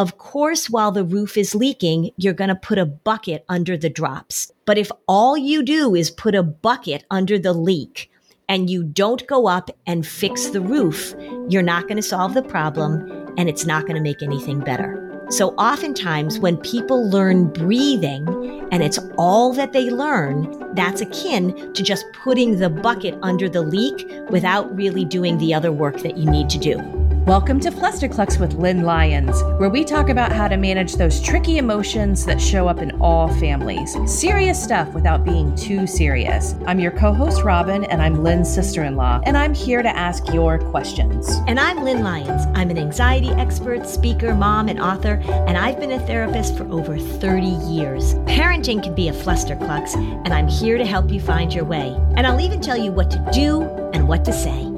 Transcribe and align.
of 0.00 0.16
course, 0.16 0.70
while 0.70 0.92
the 0.92 1.04
roof 1.04 1.36
is 1.36 1.54
leaking, 1.54 2.12
you're 2.16 2.32
going 2.32 2.48
to 2.48 2.54
put 2.54 2.78
a 2.78 2.86
bucket 2.86 3.44
under 3.50 3.76
the 3.76 3.90
drops. 3.90 4.50
But 4.64 4.78
if 4.78 4.90
all 5.06 5.36
you 5.36 5.62
do 5.62 5.94
is 5.94 6.10
put 6.10 6.34
a 6.34 6.42
bucket 6.42 7.04
under 7.10 7.38
the 7.38 7.52
leak 7.52 8.10
and 8.48 8.70
you 8.70 8.82
don't 8.82 9.26
go 9.26 9.46
up 9.46 9.68
and 9.86 10.06
fix 10.06 10.46
the 10.46 10.62
roof, 10.62 11.14
you're 11.50 11.60
not 11.60 11.82
going 11.82 11.98
to 11.98 12.02
solve 12.02 12.32
the 12.32 12.42
problem 12.42 13.34
and 13.36 13.46
it's 13.50 13.66
not 13.66 13.82
going 13.82 13.94
to 13.94 14.00
make 14.00 14.22
anything 14.22 14.60
better. 14.60 15.06
So 15.28 15.50
oftentimes 15.56 16.38
when 16.38 16.56
people 16.56 17.10
learn 17.10 17.52
breathing 17.52 18.26
and 18.72 18.82
it's 18.82 18.98
all 19.18 19.52
that 19.52 19.74
they 19.74 19.90
learn, 19.90 20.74
that's 20.74 21.02
akin 21.02 21.74
to 21.74 21.82
just 21.82 22.06
putting 22.14 22.58
the 22.58 22.70
bucket 22.70 23.18
under 23.20 23.50
the 23.50 23.60
leak 23.60 24.10
without 24.30 24.74
really 24.74 25.04
doing 25.04 25.36
the 25.36 25.52
other 25.52 25.70
work 25.70 25.98
that 25.98 26.16
you 26.16 26.30
need 26.30 26.48
to 26.48 26.58
do. 26.58 26.99
Welcome 27.26 27.60
to 27.60 27.70
Flusterclux 27.70 28.40
with 28.40 28.54
Lynn 28.54 28.82
Lyons, 28.82 29.42
where 29.58 29.68
we 29.68 29.84
talk 29.84 30.08
about 30.08 30.32
how 30.32 30.48
to 30.48 30.56
manage 30.56 30.96
those 30.96 31.20
tricky 31.20 31.58
emotions 31.58 32.24
that 32.24 32.40
show 32.40 32.66
up 32.66 32.78
in 32.78 32.98
all 33.00 33.28
families. 33.34 33.94
Serious 34.06 34.60
stuff 34.60 34.88
without 34.94 35.22
being 35.22 35.54
too 35.54 35.86
serious. 35.86 36.56
I'm 36.66 36.80
your 36.80 36.90
co 36.90 37.12
host, 37.12 37.44
Robin, 37.44 37.84
and 37.84 38.00
I'm 38.00 38.24
Lynn's 38.24 38.52
sister 38.52 38.84
in 38.84 38.96
law, 38.96 39.20
and 39.24 39.36
I'm 39.36 39.54
here 39.54 39.82
to 39.82 39.96
ask 39.96 40.32
your 40.32 40.58
questions. 40.58 41.28
And 41.46 41.60
I'm 41.60 41.84
Lynn 41.84 42.02
Lyons. 42.02 42.46
I'm 42.54 42.70
an 42.70 42.78
anxiety 42.78 43.30
expert, 43.32 43.86
speaker, 43.86 44.34
mom, 44.34 44.68
and 44.68 44.80
author, 44.80 45.22
and 45.46 45.58
I've 45.58 45.78
been 45.78 45.92
a 45.92 46.06
therapist 46.06 46.56
for 46.56 46.64
over 46.72 46.98
30 46.98 47.46
years. 47.46 48.14
Parenting 48.24 48.82
can 48.82 48.94
be 48.94 49.08
a 49.08 49.12
flusterclux, 49.12 49.94
and 49.94 50.32
I'm 50.32 50.48
here 50.48 50.78
to 50.78 50.86
help 50.86 51.10
you 51.10 51.20
find 51.20 51.52
your 51.52 51.64
way. 51.64 51.94
And 52.16 52.26
I'll 52.26 52.40
even 52.40 52.62
tell 52.62 52.78
you 52.78 52.90
what 52.92 53.10
to 53.10 53.30
do 53.30 53.62
and 53.92 54.08
what 54.08 54.24
to 54.24 54.32
say. 54.32 54.69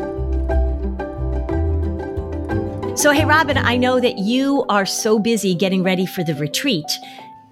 So, 3.02 3.10
hey, 3.10 3.24
Robin, 3.24 3.58
I 3.58 3.78
know 3.78 3.98
that 3.98 4.18
you 4.18 4.64
are 4.68 4.86
so 4.86 5.18
busy 5.18 5.56
getting 5.56 5.82
ready 5.82 6.06
for 6.06 6.22
the 6.22 6.36
retreat. 6.36 7.00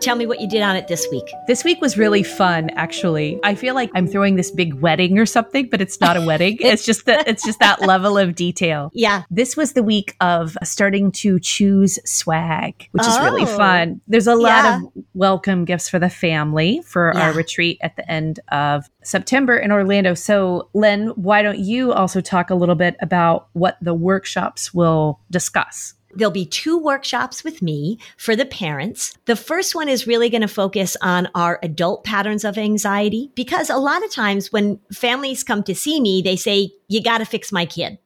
Tell 0.01 0.17
me 0.17 0.25
what 0.25 0.41
you 0.41 0.49
did 0.49 0.63
on 0.63 0.77
it 0.77 0.89
this 0.89 1.07
week. 1.11 1.31
This 1.47 1.63
week 1.63 1.83
was 1.83 1.99
really 1.99 2.23
fun, 2.23 2.71
actually. 2.71 3.39
I 3.45 3.55
feel 3.55 3.75
like 3.75 3.91
I'm 3.95 4.07
throwing 4.07 4.37
this 4.37 4.51
big 4.51 4.73
wedding 4.75 5.19
or 5.19 5.27
something, 5.27 5.69
but 5.69 5.83
it's 5.83 6.01
not 6.01 6.17
a 6.17 6.23
wedding. 6.23 6.57
it's 6.61 6.87
just 6.87 7.05
that 7.05 7.29
it's 7.29 7.45
just 7.45 7.59
that 7.59 7.83
level 7.83 8.17
of 8.17 8.35
detail. 8.35 8.91
Yeah. 8.95 9.25
This 9.31 9.59
was 9.59 9.75
the 9.75 9.83
week 9.83 10.17
of 10.23 10.57
starting 10.65 11.13
to 11.13 11.39
choose 11.39 11.99
swag, 12.07 12.89
which 12.93 13.03
oh, 13.05 13.11
is 13.11 13.19
really 13.21 13.43
oh. 13.43 13.57
fun. 13.59 14.01
There's 14.09 14.27
a 14.27 14.35
lot 14.35 14.65
yeah. 14.65 14.77
of 14.79 15.05
welcome 15.13 15.67
gifts 15.67 15.91
for 15.91 15.99
the 15.99 16.09
family 16.09 16.81
for 16.87 17.13
yeah. 17.15 17.27
our 17.27 17.33
retreat 17.35 17.79
at 17.83 17.97
the 17.97 18.11
end 18.11 18.41
of 18.51 18.89
September 19.03 19.59
in 19.59 19.71
Orlando. 19.71 20.15
So, 20.15 20.71
Lynn, 20.73 21.09
why 21.09 21.43
don't 21.43 21.59
you 21.59 21.93
also 21.93 22.23
talk 22.23 22.49
a 22.49 22.55
little 22.55 22.75
bit 22.75 22.97
about 23.03 23.49
what 23.53 23.77
the 23.83 23.93
workshops 23.93 24.73
will 24.73 25.21
discuss? 25.31 25.95
There'll 26.15 26.33
be 26.33 26.47
two 26.47 26.79
workshops 26.79 27.45
with 27.45 27.63
me 27.63 27.99
for 28.17 28.35
the 28.35 28.47
parents. 28.47 29.17
The 29.27 29.37
first 29.37 29.75
one 29.75 29.89
is 29.89 30.07
really 30.07 30.31
going 30.31 30.41
to 30.43 30.49
focus 30.49 30.97
on 31.03 31.29
our 31.35 31.59
adult 31.63 32.05
patterns 32.05 32.45
of 32.45 32.59
anxiety 32.59 33.31
because 33.35 33.71
a 33.71 33.77
lot 33.77 34.05
of 34.05 34.11
times 34.11 34.53
when 34.53 34.81
families 34.93 35.45
come 35.45 35.63
to 35.65 35.75
see 35.75 36.01
me, 36.01 36.23
they 36.23 36.37
say, 36.37 36.73
you 36.89 37.03
got 37.03 37.19
to 37.19 37.25
fix 37.25 37.53
my 37.53 37.67
kid, 37.67 37.99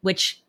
which 0.00 0.42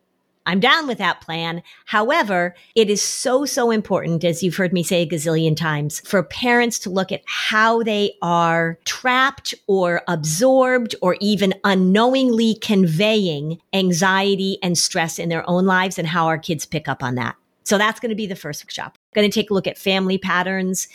I'm 0.46 0.60
down 0.60 0.86
with 0.86 0.98
that 0.98 1.20
plan. 1.20 1.62
However, 1.86 2.54
it 2.74 2.90
is 2.90 3.00
so, 3.00 3.44
so 3.44 3.70
important, 3.70 4.24
as 4.24 4.42
you've 4.42 4.56
heard 4.56 4.72
me 4.72 4.82
say 4.82 5.02
a 5.02 5.06
gazillion 5.06 5.56
times, 5.56 6.00
for 6.00 6.22
parents 6.22 6.78
to 6.80 6.90
look 6.90 7.12
at 7.12 7.22
how 7.26 7.82
they 7.82 8.14
are 8.22 8.78
trapped 8.84 9.54
or 9.66 10.02
absorbed 10.08 10.94
or 11.00 11.16
even 11.20 11.54
unknowingly 11.64 12.56
conveying 12.60 13.60
anxiety 13.72 14.58
and 14.62 14.76
stress 14.76 15.18
in 15.18 15.28
their 15.28 15.48
own 15.48 15.66
lives 15.66 15.98
and 15.98 16.08
how 16.08 16.26
our 16.26 16.38
kids 16.38 16.66
pick 16.66 16.88
up 16.88 17.02
on 17.02 17.14
that. 17.14 17.36
So 17.64 17.78
that's 17.78 18.00
going 18.00 18.10
to 18.10 18.16
be 18.16 18.26
the 18.26 18.36
first 18.36 18.64
workshop. 18.64 18.98
Going 19.14 19.30
to 19.30 19.34
take 19.34 19.50
a 19.50 19.54
look 19.54 19.66
at 19.66 19.78
family 19.78 20.18
patterns, 20.18 20.88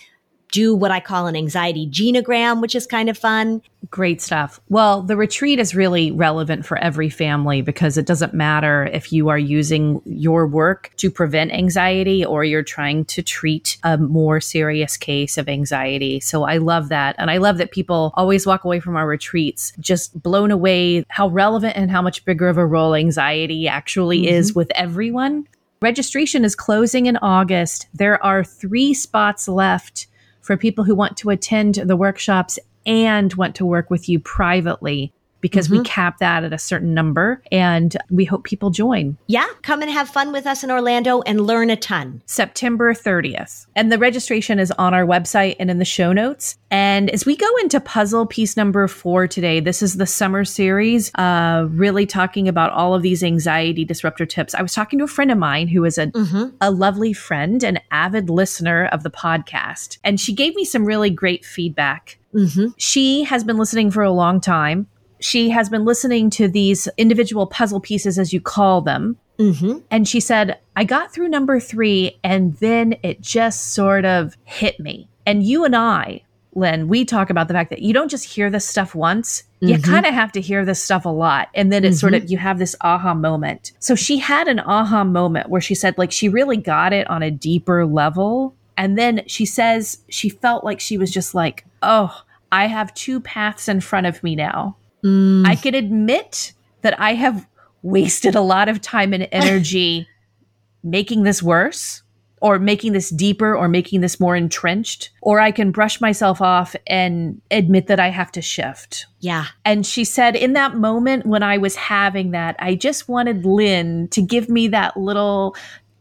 do 0.52 0.76
what 0.76 0.92
I 0.92 1.00
call 1.00 1.28
an 1.28 1.36
anxiety 1.36 1.88
genogram, 1.88 2.62
which 2.62 2.76
is 2.76 2.88
kind 2.88 3.10
of 3.10 3.18
fun. 3.18 3.62
Great 3.90 4.22
stuff. 4.22 4.60
Well, 4.70 5.02
the 5.02 5.16
retreat 5.16 5.60
is 5.60 5.76
really 5.76 6.12
relevant 6.12 6.66
for 6.66 6.78
every 6.78 7.10
family 7.10 7.62
because 7.62 7.98
it 7.98 8.06
doesn't 8.06 8.34
matter 8.34 8.86
if 8.92 9.12
you 9.12 9.30
are 9.30 9.38
using 9.38 10.02
your 10.06 10.48
work 10.48 10.92
to 10.98 11.12
prevent 11.12 11.52
anxiety 11.52 12.26
or 12.26 12.44
you're 12.44 12.64
trying 12.64 13.06
to 13.06 13.22
treat 13.22 13.78
a 13.84 13.98
more 13.98 14.42
serious 14.42 14.98
case 14.98 15.38
of 15.38 15.48
anxiety. 15.48 16.20
So 16.20 16.44
I 16.44 16.58
love 16.58 16.90
that. 16.90 17.16
And 17.18 17.30
I 17.30 17.38
love 17.38 17.58
that 17.58 17.72
people 17.72 18.12
always 18.16 18.46
walk 18.46 18.64
away 18.64 18.80
from 18.80 18.96
our 18.96 19.08
retreats 19.08 19.74
just 19.80 20.22
blown 20.22 20.52
away 20.52 21.06
how 21.10 21.28
relevant 21.30 21.78
and 21.78 21.92
how 21.92 22.02
much 22.02 22.26
bigger 22.26 22.50
of 22.50 22.58
a 22.58 22.66
role 22.66 22.96
anxiety 22.96 23.68
actually 23.68 24.24
mm-hmm. 24.24 24.36
is 24.36 24.56
with 24.56 24.72
everyone. 24.76 25.48
Registration 25.82 26.44
is 26.44 26.56
closing 26.56 27.06
in 27.06 27.18
August. 27.18 27.88
There 27.94 28.24
are 28.26 28.44
three 28.44 28.94
spots 28.94 29.48
left 29.48 30.08
for 30.48 30.56
people 30.56 30.86
who 30.86 30.96
want 30.96 31.18
to 31.18 31.30
attend 31.30 31.76
the 31.76 31.98
workshops 31.98 32.58
and 32.86 33.34
want 33.34 33.54
to 33.54 33.66
work 33.66 33.90
with 33.90 34.08
you 34.08 34.18
privately 34.18 35.14
because 35.42 35.68
mm-hmm. 35.68 35.80
we 35.80 35.84
cap 35.84 36.20
that 36.20 36.44
at 36.44 36.54
a 36.54 36.58
certain 36.58 36.94
number 36.94 37.42
and 37.52 37.96
we 38.10 38.26
hope 38.26 38.44
people 38.44 38.70
join. 38.70 39.18
Yeah, 39.28 39.48
come 39.62 39.82
and 39.82 39.92
have 39.92 40.10
fun 40.10 40.32
with 40.32 40.46
us 40.46 40.64
in 40.64 40.72
Orlando 40.72 41.22
and 41.22 41.42
learn 41.42 41.70
a 41.70 41.76
ton. 41.76 42.22
September 42.26 42.94
30th. 42.94 43.68
And 43.76 43.92
the 43.92 43.98
registration 43.98 44.60
is 44.60 44.72
on 44.72 44.94
our 44.94 45.06
website 45.06 45.56
and 45.60 45.70
in 45.70 45.80
the 45.80 45.86
show 45.86 46.14
notes. 46.14 46.58
And 46.70 47.10
as 47.12 47.26
we 47.26 47.36
go 47.36 47.48
into 47.62 47.80
puzzle 47.80 48.26
piece 48.26 48.58
number 48.58 48.88
four 48.88 49.28
today, 49.28 49.60
this 49.60 49.82
is 49.82 49.98
the 49.98 50.06
summer 50.06 50.44
series, 50.44 51.14
uh, 51.16 51.68
really 51.70 52.06
talking 52.06 52.48
about 52.48 52.72
all 52.72 52.94
of 52.94 53.02
these 53.02 53.24
anxiety 53.24 53.86
disruptor 53.86 54.26
tips. 54.26 54.54
I 54.54 54.62
was 54.62 54.74
talking 54.74 55.00
to 55.00 55.06
a 55.06 55.08
friend 55.08 55.32
of 55.32 55.38
mine 55.38 55.68
who 55.68 55.86
is 55.86 55.98
a, 55.98 56.08
mm-hmm. 56.08 56.56
a 56.60 56.72
lovely 56.72 57.14
friend, 57.14 57.64
an 57.64 57.80
avid 57.92 58.30
listener 58.30 58.88
of 58.88 59.04
the 59.04 59.12
podcast, 59.12 59.98
and 60.04 60.20
she 60.20 60.34
gave 60.34 60.56
me 60.56 60.66
some 60.66 60.86
really 60.86 61.10
great 61.10 61.46
feedback. 61.46 62.20
Mm-hmm. 62.34 62.68
She 62.78 63.24
has 63.24 63.44
been 63.44 63.58
listening 63.58 63.90
for 63.92 64.04
a 64.04 64.12
long 64.12 64.42
time 64.42 64.88
she 65.20 65.50
has 65.50 65.70
been 65.70 65.86
listening 65.86 66.30
to 66.32 66.48
these 66.48 66.88
individual 66.98 67.48
puzzle 67.48 67.80
pieces, 67.80 68.20
as 68.20 68.34
you 68.34 68.42
call 68.42 68.82
them. 68.82 69.18
Mm-hmm. 69.40 69.80
And 69.92 70.08
she 70.08 70.20
said, 70.20 70.60
I 70.76 70.84
got 70.84 71.14
through 71.14 71.30
number 71.30 71.60
three, 71.60 72.20
and 72.24 72.56
then 72.58 72.96
it 73.04 73.22
just 73.22 73.74
sort 73.74 74.06
of 74.06 74.36
hit 74.46 74.80
me. 74.80 75.08
And 75.26 75.44
you 75.44 75.64
and 75.64 75.76
I, 75.76 76.24
Lynn, 76.56 76.88
we 76.88 77.06
talk 77.06 77.30
about 77.30 77.48
the 77.48 77.54
fact 77.54 77.70
that 77.70 77.84
you 77.84 77.94
don't 77.94 78.10
just 78.10 78.26
hear 78.26 78.50
this 78.50 78.66
stuff 78.66 78.96
once. 78.96 79.44
Mm-hmm. 79.62 79.68
You 79.68 79.80
kind 79.80 80.08
of 80.08 80.14
have 80.14 80.32
to 80.32 80.42
hear 80.42 80.66
this 80.66 80.82
stuff 80.82 81.06
a 81.06 81.10
lot. 81.10 81.50
And 81.54 81.72
then 81.72 81.86
it's 81.86 81.98
mm-hmm. 81.98 82.00
sort 82.00 82.14
of, 82.16 82.32
you 82.32 82.40
have 82.40 82.58
this 82.58 82.76
aha 82.82 83.14
moment. 83.14 83.74
So 83.80 83.94
she 83.94 84.18
had 84.18 84.48
an 84.48 84.60
aha 84.62 85.04
moment 85.04 85.50
where 85.50 85.62
she 85.62 85.76
said, 85.76 85.98
like, 86.00 86.12
she 86.12 86.30
really 86.30 86.58
got 86.58 86.94
it 86.94 87.08
on 87.10 87.22
a 87.22 87.30
deeper 87.30 87.86
level. 87.86 88.56
And 88.76 88.98
then 88.98 89.22
she 89.28 89.46
says 89.46 90.00
she 90.10 90.30
felt 90.30 90.64
like 90.64 90.80
she 90.80 90.98
was 90.98 91.12
just 91.12 91.36
like, 91.36 91.64
oh, 91.84 92.24
I 92.52 92.66
have 92.66 92.94
two 92.96 93.20
paths 93.20 93.68
in 93.68 93.82
front 93.82 94.08
of 94.08 94.24
me 94.24 94.36
now. 94.36 94.78
Mm. 95.04 95.48
I 95.48 95.56
can 95.56 95.76
admit 95.76 96.54
that 96.82 97.00
I 97.00 97.14
have 97.14 97.48
wasted 97.82 98.36
a 98.36 98.42
lot 98.42 98.70
of 98.70 98.82
time 98.82 99.14
and 99.14 99.28
energy 99.32 100.08
making 100.84 101.24
this 101.24 101.42
worse 101.42 102.04
or 102.42 102.60
making 102.60 102.94
this 102.94 103.10
deeper 103.10 103.56
or 103.56 103.68
making 103.68 104.02
this 104.02 104.20
more 104.20 104.36
entrenched 104.36 105.10
or 105.22 105.40
I 105.40 105.52
can 105.52 105.72
brush 105.72 106.00
myself 106.00 106.42
off 106.42 106.76
and 106.86 107.42
admit 107.50 107.88
that 107.88 108.00
I 108.00 108.10
have 108.10 108.32
to 108.34 108.42
shift. 108.42 109.08
Yeah. 109.20 109.46
And 109.66 109.86
she 109.86 110.04
said 110.04 110.36
in 110.36 110.54
that 110.54 110.76
moment 110.76 111.26
when 111.26 111.42
I 111.42 111.58
was 111.58 111.76
having 111.76 112.32
that 112.32 112.56
I 112.60 112.76
just 112.76 113.10
wanted 113.10 113.46
Lynn 113.46 114.08
to 114.10 114.22
give 114.22 114.50
me 114.50 114.68
that 114.70 114.98
little 114.98 115.56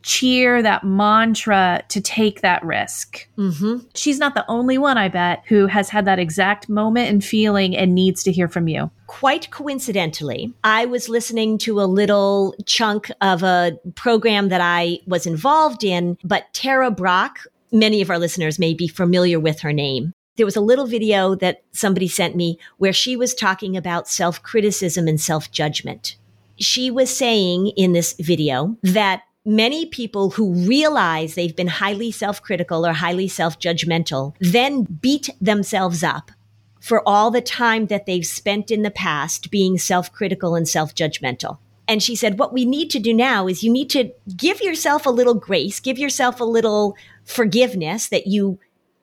cheer, 0.06 0.62
that 0.62 0.84
mantra 0.84 1.82
to 1.88 2.00
take 2.00 2.40
that 2.40 2.64
risk. 2.64 3.28
Mm-hmm. 3.36 3.86
She's 3.94 4.18
not 4.18 4.34
the 4.34 4.44
only 4.48 4.78
one, 4.78 4.96
I 4.96 5.08
bet, 5.08 5.42
who 5.46 5.66
has 5.66 5.90
had 5.90 6.04
that 6.04 6.20
exact 6.20 6.68
moment 6.68 7.10
and 7.10 7.22
feeling 7.22 7.76
and 7.76 7.94
needs 7.94 8.22
to 8.22 8.32
hear 8.32 8.48
from 8.48 8.68
you. 8.68 8.90
Quite 9.08 9.50
coincidentally, 9.50 10.54
I 10.64 10.86
was 10.86 11.08
listening 11.08 11.58
to 11.58 11.80
a 11.80 11.84
little 11.84 12.54
chunk 12.64 13.10
of 13.20 13.42
a 13.42 13.78
program 13.96 14.48
that 14.48 14.60
I 14.60 15.00
was 15.06 15.26
involved 15.26 15.82
in, 15.82 16.16
but 16.22 16.54
Tara 16.54 16.90
Brach, 16.90 17.46
many 17.72 18.00
of 18.00 18.08
our 18.08 18.18
listeners 18.18 18.58
may 18.58 18.74
be 18.74 18.88
familiar 18.88 19.40
with 19.40 19.60
her 19.60 19.72
name 19.72 20.12
there 20.36 20.44
was 20.44 20.56
a 20.56 20.60
little 20.60 20.86
video 20.86 21.34
that 21.34 21.62
somebody 21.72 22.06
sent 22.08 22.36
me 22.36 22.58
where 22.76 22.92
she 22.92 23.16
was 23.16 23.34
talking 23.34 23.74
about 23.74 24.06
self 24.06 24.42
criticism 24.42 25.08
and 25.08 25.18
self 25.18 25.50
judgment. 25.50 26.16
She 26.58 26.90
was 26.90 27.14
saying 27.14 27.68
in 27.68 27.94
this 27.94 28.14
video 28.20 28.76
that 28.82 29.22
many 29.46 29.86
people 29.86 30.30
who 30.30 30.52
realize 30.52 31.34
they've 31.34 31.56
been 31.56 31.68
highly 31.68 32.10
self 32.10 32.42
critical 32.42 32.84
or 32.84 32.92
highly 32.92 33.28
self 33.28 33.58
judgmental 33.58 34.34
then 34.40 34.82
beat 34.82 35.30
themselves 35.40 36.02
up 36.02 36.32
for 36.80 37.02
all 37.08 37.30
the 37.30 37.40
time 37.40 37.86
that 37.86 38.06
they've 38.06 38.26
spent 38.26 38.70
in 38.70 38.82
the 38.82 38.90
past 38.90 39.50
being 39.50 39.78
self 39.78 40.12
critical 40.12 40.54
and 40.54 40.68
self 40.68 40.94
judgmental. 40.94 41.58
And 41.88 42.02
she 42.02 42.16
said, 42.16 42.38
What 42.38 42.52
we 42.52 42.64
need 42.64 42.90
to 42.90 42.98
do 42.98 43.14
now 43.14 43.46
is 43.46 43.62
you 43.62 43.72
need 43.72 43.90
to 43.90 44.12
give 44.36 44.60
yourself 44.60 45.06
a 45.06 45.10
little 45.10 45.34
grace, 45.34 45.80
give 45.80 45.98
yourself 45.98 46.40
a 46.40 46.44
little 46.44 46.96
forgiveness 47.24 48.08
that 48.08 48.26
you 48.26 48.58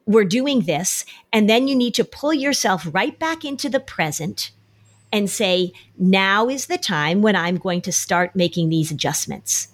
were 0.06 0.26
doing 0.26 0.62
this. 0.62 1.06
And 1.32 1.50
then 1.50 1.68
you 1.68 1.76
need 1.76 1.94
to 1.96 2.04
pull 2.04 2.34
yourself 2.34 2.88
right 2.92 3.18
back 3.18 3.46
into 3.46 3.70
the 3.70 3.80
present 3.80 4.52
and 5.12 5.30
say, 5.30 5.72
Now 5.98 6.50
is 6.50 6.66
the 6.66 6.78
time 6.78 7.22
when 7.22 7.36
I'm 7.36 7.58
going 7.58 7.82
to 7.82 7.92
start 7.92 8.36
making 8.36 8.70
these 8.70 8.92
adjustments. 8.92 9.70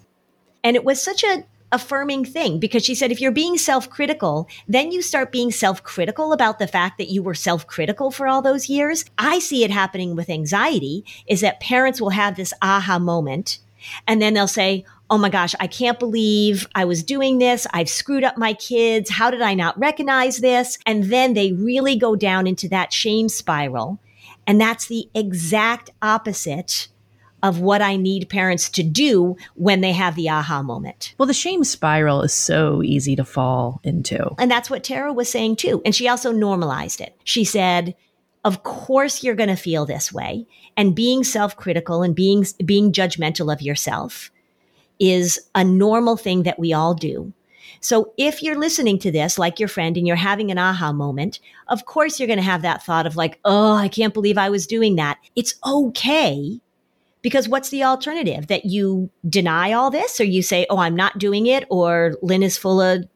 And 0.62 0.76
it 0.76 0.84
was 0.84 1.02
such 1.02 1.24
a 1.24 1.44
affirming 1.72 2.24
thing 2.24 2.58
because 2.58 2.84
she 2.84 2.94
said 2.94 3.12
if 3.12 3.20
you're 3.20 3.30
being 3.30 3.56
self-critical 3.56 4.48
then 4.66 4.90
you 4.90 5.00
start 5.00 5.30
being 5.30 5.52
self-critical 5.52 6.32
about 6.32 6.58
the 6.58 6.66
fact 6.66 6.98
that 6.98 7.08
you 7.08 7.22
were 7.22 7.34
self-critical 7.34 8.10
for 8.10 8.26
all 8.26 8.42
those 8.42 8.68
years. 8.68 9.04
I 9.18 9.38
see 9.38 9.62
it 9.62 9.70
happening 9.70 10.16
with 10.16 10.28
anxiety 10.28 11.04
is 11.26 11.40
that 11.42 11.60
parents 11.60 12.00
will 12.00 12.10
have 12.10 12.36
this 12.36 12.52
aha 12.60 12.98
moment 12.98 13.60
and 14.08 14.20
then 14.20 14.34
they'll 14.34 14.48
say 14.48 14.84
oh 15.10 15.18
my 15.18 15.28
gosh 15.28 15.54
i 15.60 15.66
can't 15.66 15.98
believe 15.98 16.66
i 16.74 16.84
was 16.84 17.04
doing 17.04 17.38
this. 17.38 17.66
I've 17.72 17.88
screwed 17.88 18.24
up 18.24 18.36
my 18.36 18.54
kids. 18.54 19.10
How 19.10 19.30
did 19.30 19.42
i 19.42 19.54
not 19.54 19.78
recognize 19.78 20.38
this? 20.38 20.76
And 20.86 21.04
then 21.04 21.34
they 21.34 21.52
really 21.52 21.94
go 21.94 22.16
down 22.16 22.48
into 22.48 22.68
that 22.70 22.92
shame 22.92 23.28
spiral. 23.28 24.00
And 24.44 24.60
that's 24.60 24.86
the 24.86 25.08
exact 25.14 25.90
opposite 26.02 26.88
of 27.42 27.60
what 27.60 27.82
I 27.82 27.96
need 27.96 28.28
parents 28.28 28.68
to 28.70 28.82
do 28.82 29.36
when 29.54 29.80
they 29.80 29.92
have 29.92 30.14
the 30.14 30.28
aha 30.28 30.62
moment. 30.62 31.14
Well, 31.18 31.26
the 31.26 31.34
shame 31.34 31.64
spiral 31.64 32.22
is 32.22 32.34
so 32.34 32.82
easy 32.82 33.16
to 33.16 33.24
fall 33.24 33.80
into. 33.82 34.34
And 34.38 34.50
that's 34.50 34.70
what 34.70 34.84
Tara 34.84 35.12
was 35.12 35.28
saying 35.28 35.56
too. 35.56 35.82
And 35.84 35.94
she 35.94 36.08
also 36.08 36.32
normalized 36.32 37.00
it. 37.00 37.16
She 37.24 37.44
said, 37.44 37.94
of 38.44 38.62
course 38.62 39.22
you're 39.22 39.34
going 39.34 39.48
to 39.48 39.56
feel 39.56 39.84
this 39.86 40.12
way 40.12 40.46
and 40.76 40.94
being 40.94 41.24
self-critical 41.24 42.02
and 42.02 42.14
being 42.14 42.46
being 42.64 42.92
judgmental 42.92 43.52
of 43.52 43.60
yourself 43.60 44.30
is 44.98 45.38
a 45.54 45.64
normal 45.64 46.16
thing 46.16 46.42
that 46.44 46.58
we 46.58 46.72
all 46.72 46.94
do. 46.94 47.32
So 47.80 48.12
if 48.18 48.42
you're 48.42 48.58
listening 48.58 48.98
to 49.00 49.10
this 49.10 49.38
like 49.38 49.58
your 49.58 49.68
friend 49.68 49.96
and 49.96 50.06
you're 50.06 50.16
having 50.16 50.50
an 50.50 50.58
aha 50.58 50.92
moment, 50.92 51.40
of 51.68 51.86
course 51.86 52.18
you're 52.18 52.26
going 52.26 52.38
to 52.38 52.42
have 52.42 52.62
that 52.62 52.82
thought 52.82 53.06
of 53.06 53.16
like, 53.16 53.38
"Oh, 53.44 53.74
I 53.74 53.88
can't 53.88 54.14
believe 54.14 54.36
I 54.36 54.50
was 54.50 54.66
doing 54.66 54.96
that." 54.96 55.18
It's 55.36 55.54
okay 55.66 56.60
because 57.22 57.48
what's 57.48 57.70
the 57.70 57.84
alternative? 57.84 58.46
That 58.46 58.64
you 58.64 59.10
deny 59.28 59.72
all 59.72 59.90
this 59.90 60.20
or 60.20 60.24
you 60.24 60.42
say, 60.42 60.66
oh, 60.70 60.78
I'm 60.78 60.96
not 60.96 61.18
doing 61.18 61.46
it 61.46 61.64
or 61.70 62.14
Lynn 62.22 62.42
is 62.42 62.56
full 62.56 62.80
of 62.80 63.06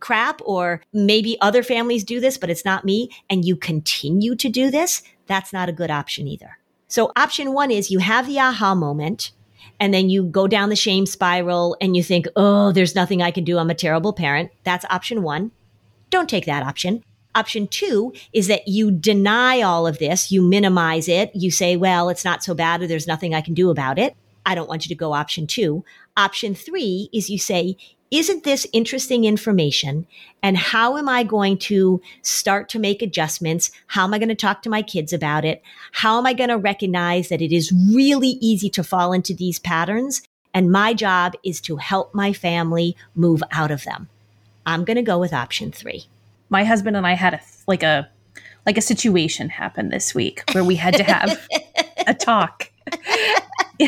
crap 0.00 0.40
or 0.44 0.80
maybe 0.92 1.40
other 1.40 1.62
families 1.62 2.04
do 2.04 2.20
this, 2.20 2.38
but 2.38 2.50
it's 2.50 2.64
not 2.64 2.84
me. 2.84 3.10
And 3.28 3.44
you 3.44 3.56
continue 3.56 4.34
to 4.36 4.48
do 4.48 4.70
this. 4.70 5.02
That's 5.26 5.52
not 5.52 5.68
a 5.68 5.72
good 5.72 5.90
option 5.90 6.28
either. 6.28 6.58
So 6.88 7.12
option 7.16 7.52
one 7.52 7.70
is 7.70 7.90
you 7.90 7.98
have 7.98 8.26
the 8.26 8.38
aha 8.38 8.74
moment 8.74 9.32
and 9.80 9.92
then 9.92 10.08
you 10.08 10.24
go 10.24 10.46
down 10.46 10.70
the 10.70 10.76
shame 10.76 11.06
spiral 11.06 11.76
and 11.80 11.96
you 11.96 12.02
think, 12.02 12.26
oh, 12.36 12.72
there's 12.72 12.94
nothing 12.94 13.22
I 13.22 13.30
can 13.30 13.44
do. 13.44 13.58
I'm 13.58 13.70
a 13.70 13.74
terrible 13.74 14.12
parent. 14.12 14.50
That's 14.64 14.84
option 14.90 15.22
one. 15.22 15.52
Don't 16.10 16.28
take 16.28 16.46
that 16.46 16.62
option. 16.62 17.04
Option 17.34 17.68
two 17.68 18.12
is 18.32 18.48
that 18.48 18.66
you 18.66 18.90
deny 18.90 19.62
all 19.62 19.86
of 19.86 19.98
this, 19.98 20.32
you 20.32 20.42
minimize 20.42 21.08
it, 21.08 21.30
you 21.34 21.50
say, 21.50 21.76
well, 21.76 22.08
it's 22.08 22.24
not 22.24 22.42
so 22.42 22.54
bad 22.54 22.82
or 22.82 22.86
there's 22.86 23.06
nothing 23.06 23.34
I 23.34 23.40
can 23.40 23.54
do 23.54 23.70
about 23.70 23.98
it. 23.98 24.16
I 24.44 24.54
don't 24.54 24.68
want 24.68 24.84
you 24.84 24.88
to 24.88 24.98
go 24.98 25.12
option 25.12 25.46
two. 25.46 25.84
Option 26.16 26.54
three 26.54 27.10
is 27.12 27.28
you 27.28 27.38
say, 27.38 27.76
isn't 28.10 28.44
this 28.44 28.66
interesting 28.72 29.24
information? 29.24 30.06
And 30.42 30.56
how 30.56 30.96
am 30.96 31.08
I 31.08 31.22
going 31.22 31.58
to 31.58 32.00
start 32.22 32.70
to 32.70 32.78
make 32.78 33.02
adjustments? 33.02 33.70
How 33.88 34.04
am 34.04 34.14
I 34.14 34.18
going 34.18 34.30
to 34.30 34.34
talk 34.34 34.62
to 34.62 34.70
my 34.70 34.80
kids 34.80 35.12
about 35.12 35.44
it? 35.44 35.62
How 35.92 36.18
am 36.18 36.26
I 36.26 36.32
going 36.32 36.48
to 36.48 36.56
recognize 36.56 37.28
that 37.28 37.42
it 37.42 37.52
is 37.52 37.70
really 37.92 38.38
easy 38.40 38.70
to 38.70 38.82
fall 38.82 39.12
into 39.12 39.34
these 39.34 39.58
patterns? 39.58 40.22
And 40.54 40.72
my 40.72 40.94
job 40.94 41.34
is 41.44 41.60
to 41.62 41.76
help 41.76 42.14
my 42.14 42.32
family 42.32 42.96
move 43.14 43.42
out 43.52 43.70
of 43.70 43.84
them. 43.84 44.08
I'm 44.64 44.84
going 44.84 44.96
to 44.96 45.02
go 45.02 45.18
with 45.18 45.34
option 45.34 45.70
three 45.70 46.06
my 46.48 46.64
husband 46.64 46.96
and 46.96 47.06
I 47.06 47.14
had 47.14 47.34
a 47.34 47.40
like 47.66 47.82
a 47.82 48.08
like 48.66 48.76
a 48.76 48.82
situation 48.82 49.48
happen 49.48 49.88
this 49.88 50.14
week 50.14 50.42
where 50.52 50.64
we 50.64 50.76
had 50.76 50.94
to 50.94 51.02
have 51.02 51.46
a 52.06 52.14
talk. 52.14 52.70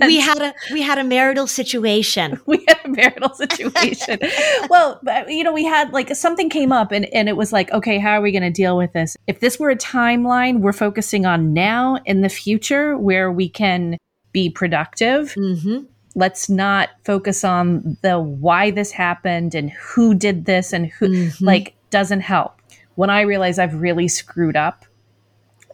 we 0.00 0.20
had 0.20 0.40
a 0.40 0.54
we 0.72 0.82
had 0.82 0.98
a 0.98 1.04
marital 1.04 1.46
situation. 1.46 2.40
We 2.46 2.64
had 2.66 2.78
a 2.84 2.88
marital 2.88 3.34
situation. 3.34 4.18
well, 4.70 5.00
you 5.28 5.44
know, 5.44 5.52
we 5.52 5.64
had 5.64 5.92
like 5.92 6.14
something 6.16 6.48
came 6.48 6.72
up 6.72 6.92
and 6.92 7.04
and 7.12 7.28
it 7.28 7.36
was 7.36 7.52
like, 7.52 7.70
okay, 7.72 7.98
how 7.98 8.12
are 8.12 8.20
we 8.22 8.32
going 8.32 8.42
to 8.42 8.50
deal 8.50 8.76
with 8.76 8.92
this? 8.92 9.16
If 9.26 9.40
this 9.40 9.58
were 9.58 9.70
a 9.70 9.76
timeline, 9.76 10.60
we're 10.60 10.72
focusing 10.72 11.26
on 11.26 11.52
now 11.52 11.98
in 12.06 12.22
the 12.22 12.28
future 12.28 12.96
where 12.96 13.30
we 13.30 13.48
can 13.48 13.98
be 14.32 14.48
productive. 14.50 15.34
Mm-hmm 15.34 15.84
let's 16.18 16.48
not 16.48 16.90
focus 17.04 17.44
on 17.44 17.96
the 18.02 18.18
why 18.18 18.72
this 18.72 18.90
happened 18.90 19.54
and 19.54 19.70
who 19.70 20.14
did 20.14 20.46
this 20.46 20.72
and 20.72 20.86
who 20.86 21.08
mm-hmm. 21.08 21.44
like 21.44 21.76
doesn't 21.90 22.20
help. 22.20 22.60
When 22.96 23.08
I 23.08 23.20
realize 23.20 23.60
I've 23.60 23.80
really 23.80 24.08
screwed 24.08 24.56
up 24.56 24.84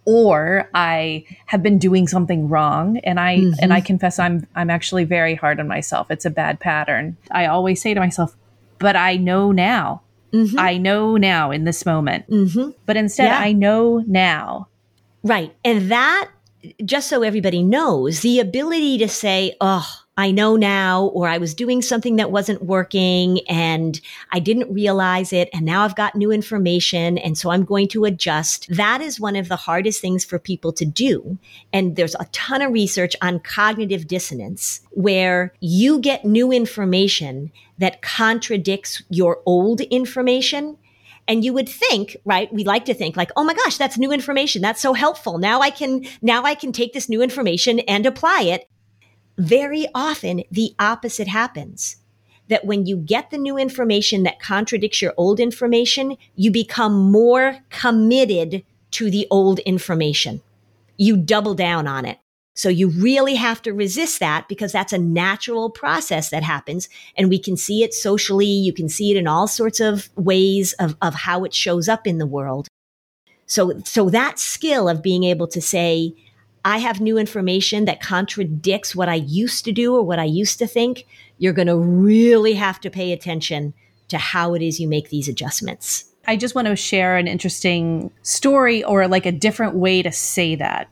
or 0.05 0.69
I 0.75 1.25
have 1.46 1.62
been 1.62 1.79
doing 1.79 2.06
something 2.06 2.50
wrong 2.50 2.99
and 2.99 3.19
I 3.19 3.38
mm-hmm. 3.38 3.55
and 3.62 3.73
I 3.73 3.81
confess 3.81 4.19
I'm 4.19 4.46
I'm 4.55 4.69
actually 4.69 5.05
very 5.05 5.35
hard 5.35 5.61
on 5.61 5.67
myself. 5.67 6.11
It's 6.11 6.26
a 6.26 6.31
bad 6.31 6.61
pattern. 6.61 7.17
I 7.31 7.46
always 7.46 7.81
say 7.81 7.94
to 7.94 8.00
myself, 8.00 8.37
but 8.79 8.96
I 8.96 9.17
know 9.17 9.50
now. 9.50 10.02
Mm-hmm. 10.35 10.58
I 10.58 10.76
know 10.76 11.17
now 11.17 11.52
in 11.52 11.64
this 11.64 11.87
moment. 11.87 12.29
Mm-hmm. 12.29 12.70
But 12.85 12.99
instead 12.99 13.29
yeah. 13.29 13.38
I 13.38 13.52
know 13.52 14.05
now. 14.06 14.69
Right. 15.23 15.56
And 15.64 15.91
that 15.91 16.29
just 16.85 17.08
so 17.08 17.23
everybody 17.23 17.62
knows, 17.62 18.20
the 18.20 18.41
ability 18.41 18.99
to 18.99 19.08
say, 19.08 19.56
"Oh, 19.61 20.04
I 20.16 20.31
know 20.31 20.55
now, 20.55 21.06
or 21.06 21.28
I 21.28 21.38
was 21.38 21.55
doing 21.55 21.82
something 21.82 22.16
that 22.16 22.31
wasn't 22.31 22.62
working 22.62 23.40
and 23.49 24.00
I 24.32 24.38
didn't 24.38 24.72
realize 24.72 25.32
it. 25.32 25.49
And 25.52 25.64
now 25.64 25.82
I've 25.82 25.96
got 25.96 26.14
new 26.14 26.31
information. 26.31 27.19
And 27.19 27.37
so 27.37 27.50
I'm 27.50 27.64
going 27.64 27.88
to 27.88 28.05
adjust. 28.05 28.69
That 28.69 29.00
is 29.00 29.19
one 29.19 29.34
of 29.34 29.49
the 29.49 29.56
hardest 29.56 30.00
things 30.00 30.25
for 30.25 30.38
people 30.38 30.72
to 30.75 30.84
do. 30.84 31.37
And 31.72 31.96
there's 31.96 32.14
a 32.14 32.28
ton 32.31 32.62
of 32.62 32.72
research 32.72 33.16
on 33.22 33.40
cognitive 33.40 34.06
dissonance 34.06 34.82
where 34.90 35.52
you 35.58 35.99
get 35.99 36.25
new 36.25 36.52
information 36.52 37.50
that 37.78 38.02
contradicts 38.02 39.02
your 39.08 39.43
old 39.46 39.81
information. 39.81 40.78
And 41.27 41.43
you 41.43 41.55
would 41.55 41.70
think, 41.70 42.19
right? 42.27 42.53
We 42.53 42.65
like 42.65 42.84
to 42.84 42.94
think 42.94 43.17
like, 43.17 43.31
oh 43.34 43.44
my 43.44 43.55
gosh, 43.55 43.79
that's 43.79 43.96
new 43.96 44.12
information. 44.12 44.60
That's 44.60 44.82
so 44.82 44.93
helpful. 44.93 45.39
Now 45.39 45.60
I 45.60 45.70
can, 45.70 46.05
now 46.20 46.43
I 46.44 46.55
can 46.55 46.70
take 46.70 46.93
this 46.93 47.08
new 47.08 47.22
information 47.22 47.81
and 47.81 48.05
apply 48.05 48.43
it 48.43 48.69
very 49.38 49.86
often 49.94 50.43
the 50.50 50.74
opposite 50.79 51.29
happens. 51.29 51.96
That 52.48 52.67
when 52.67 52.84
you 52.84 52.98
get 52.98 53.31
the 53.31 53.38
new 53.38 53.56
information 53.56 54.22
that 54.24 54.38
contradicts 54.38 55.00
your 55.00 55.14
old 55.17 55.41
information, 55.41 56.19
you 56.36 56.50
become 56.50 57.10
more 57.10 57.60
committed 57.70 58.62
to 58.91 59.10
the 59.10 59.26
old 59.31 59.60
information. 59.60 60.43
You 60.98 61.17
double 61.17 61.55
down 61.55 61.86
on 61.86 62.05
it. 62.05 62.19
So 62.55 62.69
you 62.69 62.88
really 62.88 63.34
have 63.34 63.62
to 63.62 63.72
resist 63.72 64.20
that 64.20 64.46
because 64.48 64.72
that's 64.72 64.93
a 64.93 64.98
natural 64.98 65.70
process 65.70 66.31
that 66.31 66.43
happens. 66.43 66.88
And 67.17 67.29
we 67.29 67.38
can 67.38 67.56
see 67.56 67.82
it 67.82 67.93
socially. 67.93 68.46
You 68.46 68.72
can 68.72 68.88
see 68.88 69.10
it 69.10 69.17
in 69.17 69.26
all 69.26 69.48
sorts 69.48 69.81
of 69.81 70.08
ways 70.14 70.72
of, 70.74 70.96
of 71.03 71.14
how 71.14 71.44
it 71.44 71.53
shows 71.53 71.88
up 71.88 72.06
in 72.06 72.19
the 72.19 72.26
world. 72.26 72.69
So, 73.46 73.81
so 73.81 74.08
that 74.10 74.38
skill 74.38 74.88
of 74.88 75.03
being 75.03 75.24
able 75.24 75.48
to 75.48 75.60
say, 75.60 76.14
I 76.65 76.79
have 76.79 77.01
new 77.01 77.19
information 77.19 77.85
that 77.85 78.01
contradicts 78.01 78.97
what 78.97 79.09
I 79.09 79.17
used 79.17 79.65
to 79.67 79.73
do 79.73 79.94
or 79.94 80.03
what 80.03 80.19
I 80.19 80.25
used 80.25 80.59
to 80.61 80.67
think, 80.67 81.06
you're 81.39 81.53
going 81.53 81.69
to 81.69 81.77
really 81.77 82.55
have 82.55 82.81
to 82.81 82.91
pay 82.91 83.13
attention 83.13 83.75
to 84.09 84.19
how 84.19 84.55
it 84.55 84.63
is 84.63 84.81
you 84.81 84.89
make 84.89 85.11
these 85.11 85.29
adjustments. 85.29 86.05
I 86.27 86.37
just 86.37 86.55
want 86.55 86.69
to 86.69 86.77
share 86.77 87.17
an 87.17 87.29
interesting 87.29 88.11
story 88.23 88.83
or 88.83 89.06
like 89.09 89.27
a 89.27 89.33
different 89.33 89.75
way 89.75 90.03
to 90.03 90.11
say 90.11 90.55
that 90.55 90.89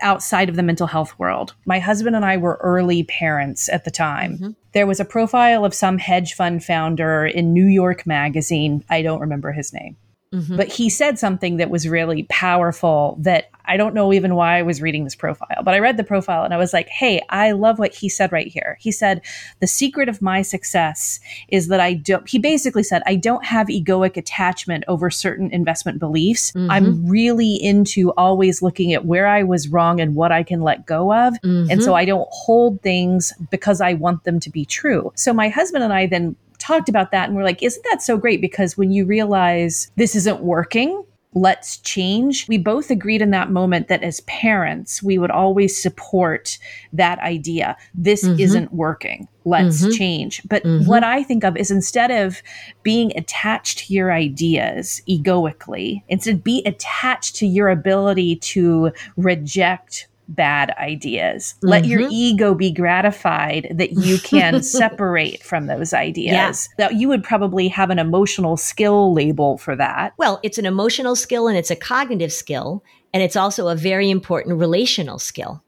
outside 0.00 0.48
of 0.48 0.56
the 0.56 0.62
mental 0.62 0.86
health 0.86 1.18
world. 1.18 1.54
My 1.64 1.78
husband 1.78 2.16
and 2.16 2.24
I 2.24 2.36
were 2.36 2.58
early 2.62 3.04
parents 3.04 3.68
at 3.68 3.84
the 3.84 3.90
time. 3.90 4.34
Mm-hmm. 4.34 4.50
There 4.72 4.86
was 4.86 5.00
a 5.00 5.04
profile 5.04 5.64
of 5.64 5.72
some 5.72 5.98
hedge 5.98 6.34
fund 6.34 6.64
founder 6.64 7.24
in 7.26 7.52
New 7.52 7.66
York 7.66 8.06
Magazine. 8.06 8.84
I 8.90 9.02
don't 9.02 9.20
remember 9.20 9.52
his 9.52 9.72
name. 9.72 9.96
Mm-hmm. 10.32 10.56
But 10.56 10.68
he 10.68 10.88
said 10.88 11.18
something 11.18 11.58
that 11.58 11.70
was 11.70 11.86
really 11.86 12.24
powerful 12.24 13.16
that 13.20 13.50
I 13.64 13.76
don't 13.76 13.94
know 13.94 14.12
even 14.12 14.34
why 14.34 14.58
I 14.58 14.62
was 14.62 14.82
reading 14.82 15.04
this 15.04 15.14
profile, 15.14 15.62
but 15.64 15.74
I 15.74 15.78
read 15.78 15.96
the 15.96 16.04
profile 16.04 16.42
and 16.44 16.52
I 16.52 16.56
was 16.56 16.72
like, 16.72 16.88
hey, 16.88 17.22
I 17.28 17.52
love 17.52 17.78
what 17.78 17.94
he 17.94 18.08
said 18.08 18.32
right 18.32 18.48
here. 18.48 18.76
He 18.80 18.90
said, 18.90 19.20
the 19.60 19.66
secret 19.66 20.08
of 20.08 20.20
my 20.20 20.42
success 20.42 21.20
is 21.48 21.68
that 21.68 21.78
I 21.78 21.94
don't, 21.94 22.28
he 22.28 22.38
basically 22.38 22.82
said, 22.82 23.02
I 23.06 23.14
don't 23.14 23.44
have 23.44 23.68
egoic 23.68 24.16
attachment 24.16 24.84
over 24.88 25.10
certain 25.10 25.50
investment 25.52 26.00
beliefs. 26.00 26.50
Mm-hmm. 26.52 26.70
I'm 26.70 27.06
really 27.06 27.54
into 27.54 28.10
always 28.12 28.62
looking 28.62 28.94
at 28.94 29.04
where 29.04 29.28
I 29.28 29.42
was 29.42 29.68
wrong 29.68 30.00
and 30.00 30.16
what 30.16 30.32
I 30.32 30.42
can 30.42 30.62
let 30.62 30.84
go 30.84 31.12
of. 31.14 31.34
Mm-hmm. 31.34 31.70
And 31.70 31.82
so 31.82 31.94
I 31.94 32.04
don't 32.04 32.28
hold 32.32 32.80
things 32.82 33.32
because 33.50 33.80
I 33.80 33.94
want 33.94 34.24
them 34.24 34.40
to 34.40 34.50
be 34.50 34.64
true. 34.64 35.12
So 35.14 35.32
my 35.32 35.48
husband 35.48 35.84
and 35.84 35.92
I 35.92 36.06
then 36.06 36.34
talked 36.62 36.88
about 36.88 37.10
that 37.10 37.28
and 37.28 37.36
we're 37.36 37.44
like, 37.44 37.62
isn't 37.62 37.84
that 37.90 38.02
so 38.02 38.16
great? 38.16 38.40
Because 38.40 38.76
when 38.76 38.92
you 38.92 39.04
realize 39.04 39.90
this 39.96 40.14
isn't 40.14 40.40
working, 40.40 41.04
let's 41.34 41.78
change. 41.78 42.46
We 42.48 42.58
both 42.58 42.90
agreed 42.90 43.22
in 43.22 43.30
that 43.30 43.50
moment 43.50 43.88
that 43.88 44.02
as 44.02 44.20
parents, 44.20 45.02
we 45.02 45.18
would 45.18 45.30
always 45.30 45.80
support 45.80 46.58
that 46.92 47.18
idea. 47.20 47.76
This 47.94 48.24
mm-hmm. 48.24 48.38
isn't 48.38 48.72
working. 48.72 49.28
Let's 49.44 49.82
mm-hmm. 49.82 49.92
change. 49.92 50.42
But 50.48 50.62
mm-hmm. 50.62 50.86
what 50.86 51.04
I 51.04 51.22
think 51.22 51.42
of 51.44 51.56
is 51.56 51.70
instead 51.70 52.10
of 52.10 52.42
being 52.82 53.16
attached 53.16 53.78
to 53.78 53.94
your 53.94 54.12
ideas 54.12 55.02
egoically, 55.06 56.04
instead 56.08 56.44
be 56.44 56.62
attached 56.66 57.36
to 57.36 57.46
your 57.46 57.70
ability 57.70 58.36
to 58.36 58.92
reject 59.16 60.08
bad 60.34 60.70
ideas. 60.78 61.54
Mm-hmm. 61.56 61.68
Let 61.68 61.84
your 61.84 62.00
mm-hmm. 62.00 62.12
ego 62.12 62.54
be 62.54 62.72
gratified 62.72 63.68
that 63.70 63.92
you 63.92 64.18
can 64.18 64.62
separate 64.62 65.42
from 65.42 65.66
those 65.66 65.92
ideas. 65.92 66.68
Yeah. 66.78 66.88
That 66.88 66.94
you 66.96 67.08
would 67.08 67.22
probably 67.22 67.68
have 67.68 67.90
an 67.90 67.98
emotional 67.98 68.56
skill 68.56 69.12
label 69.12 69.58
for 69.58 69.76
that. 69.76 70.14
Well, 70.18 70.40
it's 70.42 70.58
an 70.58 70.66
emotional 70.66 71.16
skill 71.16 71.48
and 71.48 71.56
it's 71.56 71.70
a 71.70 71.76
cognitive 71.76 72.32
skill 72.32 72.82
and 73.12 73.22
it's 73.22 73.36
also 73.36 73.68
a 73.68 73.76
very 73.76 74.10
important 74.10 74.58
relational 74.58 75.18
skill. 75.18 75.62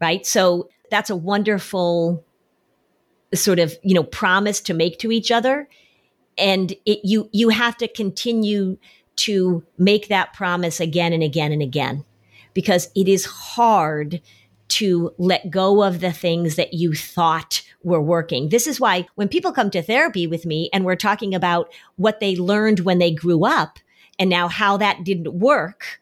Right? 0.00 0.24
So 0.24 0.68
that's 0.90 1.10
a 1.10 1.16
wonderful 1.16 2.24
sort 3.34 3.58
of, 3.58 3.74
you 3.82 3.94
know, 3.94 4.02
promise 4.02 4.60
to 4.62 4.74
make 4.74 4.98
to 4.98 5.12
each 5.12 5.30
other 5.30 5.68
and 6.38 6.72
it 6.86 7.00
you 7.04 7.28
you 7.32 7.50
have 7.50 7.76
to 7.76 7.86
continue 7.86 8.78
to 9.16 9.62
make 9.78 10.08
that 10.08 10.32
promise 10.32 10.80
again 10.80 11.12
and 11.12 11.22
again 11.22 11.52
and 11.52 11.62
again 11.62 12.04
because 12.54 12.90
it 12.94 13.08
is 13.08 13.24
hard 13.24 14.20
to 14.68 15.12
let 15.18 15.50
go 15.50 15.82
of 15.82 16.00
the 16.00 16.12
things 16.12 16.56
that 16.56 16.72
you 16.72 16.94
thought 16.94 17.62
were 17.82 18.00
working. 18.00 18.48
This 18.48 18.66
is 18.66 18.78
why 18.78 19.06
when 19.16 19.28
people 19.28 19.52
come 19.52 19.70
to 19.70 19.82
therapy 19.82 20.26
with 20.26 20.46
me 20.46 20.70
and 20.72 20.84
we're 20.84 20.96
talking 20.96 21.34
about 21.34 21.72
what 21.96 22.20
they 22.20 22.36
learned 22.36 22.80
when 22.80 22.98
they 22.98 23.10
grew 23.10 23.44
up 23.44 23.78
and 24.18 24.30
now 24.30 24.48
how 24.48 24.76
that 24.76 25.02
didn't 25.02 25.34
work 25.34 26.00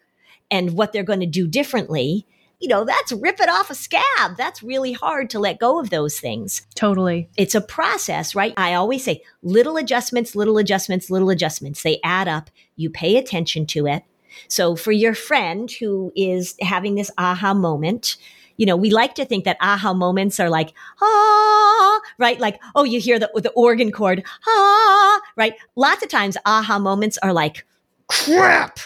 and 0.50 0.74
what 0.74 0.92
they're 0.92 1.02
going 1.02 1.20
to 1.20 1.26
do 1.26 1.46
differently, 1.46 2.26
you 2.60 2.68
know, 2.68 2.84
that's 2.84 3.12
rip 3.12 3.40
it 3.40 3.48
off 3.48 3.70
a 3.70 3.74
scab. 3.74 4.36
That's 4.36 4.62
really 4.62 4.92
hard 4.92 5.30
to 5.30 5.38
let 5.38 5.60
go 5.60 5.80
of 5.80 5.88
those 5.88 6.20
things. 6.20 6.66
Totally. 6.74 7.30
It's 7.36 7.54
a 7.54 7.60
process, 7.60 8.34
right? 8.34 8.52
I 8.56 8.74
always 8.74 9.04
say 9.04 9.22
little 9.42 9.76
adjustments, 9.76 10.34
little 10.34 10.58
adjustments, 10.58 11.08
little 11.08 11.30
adjustments. 11.30 11.82
They 11.82 12.00
add 12.04 12.28
up. 12.28 12.50
You 12.76 12.90
pay 12.90 13.16
attention 13.16 13.66
to 13.66 13.86
it 13.86 14.02
so 14.46 14.76
for 14.76 14.92
your 14.92 15.14
friend 15.14 15.70
who 15.70 16.12
is 16.14 16.54
having 16.60 16.94
this 16.94 17.10
aha 17.18 17.54
moment, 17.54 18.16
you 18.58 18.66
know, 18.66 18.76
we 18.76 18.90
like 18.90 19.14
to 19.14 19.24
think 19.24 19.44
that 19.44 19.56
aha 19.60 19.94
moments 19.94 20.38
are 20.38 20.50
like, 20.50 20.74
ah, 21.00 22.00
right? 22.18 22.38
Like, 22.38 22.60
oh, 22.74 22.84
you 22.84 23.00
hear 23.00 23.18
the, 23.18 23.30
the 23.34 23.50
organ 23.50 23.90
chord, 23.90 24.22
ah, 24.46 25.20
right? 25.36 25.54
Lots 25.76 26.02
of 26.02 26.10
times 26.10 26.36
aha 26.44 26.78
moments 26.78 27.16
are 27.18 27.32
like, 27.32 27.64
crap. 28.08 28.80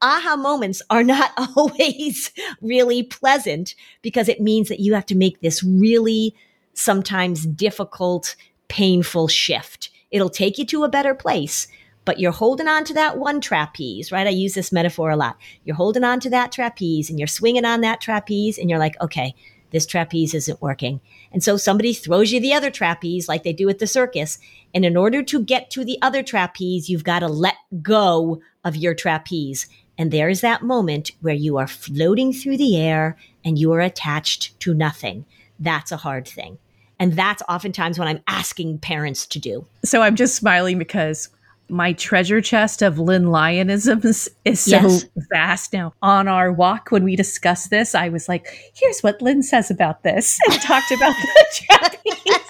Aha 0.00 0.36
moments 0.36 0.80
are 0.90 1.02
not 1.02 1.32
always 1.56 2.30
really 2.60 3.02
pleasant 3.02 3.74
because 4.02 4.28
it 4.28 4.40
means 4.40 4.68
that 4.68 4.80
you 4.80 4.94
have 4.94 5.06
to 5.06 5.16
make 5.16 5.40
this 5.40 5.62
really 5.62 6.34
sometimes 6.74 7.46
difficult, 7.46 8.36
painful 8.68 9.28
shift. 9.28 9.90
It'll 10.10 10.30
take 10.30 10.58
you 10.58 10.64
to 10.66 10.84
a 10.84 10.88
better 10.88 11.14
place, 11.14 11.66
but 12.06 12.18
you're 12.20 12.32
holding 12.32 12.68
on 12.68 12.84
to 12.84 12.94
that 12.94 13.18
one 13.18 13.42
trapeze, 13.42 14.10
right? 14.10 14.26
I 14.26 14.30
use 14.30 14.54
this 14.54 14.72
metaphor 14.72 15.10
a 15.10 15.16
lot. 15.16 15.36
You're 15.64 15.76
holding 15.76 16.04
on 16.04 16.20
to 16.20 16.30
that 16.30 16.52
trapeze 16.52 17.10
and 17.10 17.18
you're 17.18 17.26
swinging 17.26 17.66
on 17.66 17.82
that 17.82 18.00
trapeze 18.00 18.56
and 18.56 18.70
you're 18.70 18.78
like, 18.78 18.98
okay, 19.02 19.34
this 19.72 19.84
trapeze 19.84 20.32
isn't 20.32 20.62
working. 20.62 21.00
And 21.32 21.42
so 21.42 21.56
somebody 21.56 21.92
throws 21.92 22.32
you 22.32 22.40
the 22.40 22.54
other 22.54 22.70
trapeze 22.70 23.28
like 23.28 23.42
they 23.42 23.52
do 23.52 23.68
at 23.68 23.80
the 23.80 23.88
circus. 23.88 24.38
And 24.72 24.84
in 24.84 24.96
order 24.96 25.22
to 25.24 25.44
get 25.44 25.68
to 25.72 25.84
the 25.84 25.98
other 26.00 26.22
trapeze, 26.22 26.88
you've 26.88 27.04
got 27.04 27.18
to 27.18 27.28
let 27.28 27.56
go 27.82 28.40
of 28.64 28.76
your 28.76 28.94
trapeze. 28.94 29.66
And 29.98 30.12
there's 30.12 30.42
that 30.42 30.62
moment 30.62 31.10
where 31.20 31.34
you 31.34 31.56
are 31.56 31.66
floating 31.66 32.32
through 32.32 32.58
the 32.58 32.76
air 32.76 33.16
and 33.44 33.58
you 33.58 33.72
are 33.72 33.80
attached 33.80 34.58
to 34.60 34.72
nothing. 34.72 35.26
That's 35.58 35.90
a 35.90 35.96
hard 35.96 36.28
thing. 36.28 36.58
And 36.98 37.14
that's 37.14 37.42
oftentimes 37.48 37.98
what 37.98 38.08
I'm 38.08 38.22
asking 38.26 38.78
parents 38.78 39.26
to 39.26 39.38
do. 39.38 39.66
So 39.84 40.02
I'm 40.02 40.16
just 40.16 40.36
smiling 40.36 40.78
because 40.78 41.28
my 41.68 41.92
treasure 41.92 42.40
chest 42.40 42.82
of 42.82 42.98
Lynn 42.98 43.24
Lionisms 43.24 44.28
is 44.44 44.60
so 44.60 44.80
yes. 44.80 45.04
vast 45.32 45.72
now. 45.72 45.92
On 46.02 46.28
our 46.28 46.52
walk, 46.52 46.90
when 46.90 47.04
we 47.04 47.16
discussed 47.16 47.70
this, 47.70 47.94
I 47.94 48.08
was 48.08 48.28
like, 48.28 48.46
here's 48.74 49.00
what 49.00 49.20
Lynn 49.20 49.42
says 49.42 49.70
about 49.70 50.02
this, 50.02 50.38
and 50.50 50.60
talked 50.60 50.90
about 50.90 51.14
the 51.14 51.44
trapeze. 51.52 52.46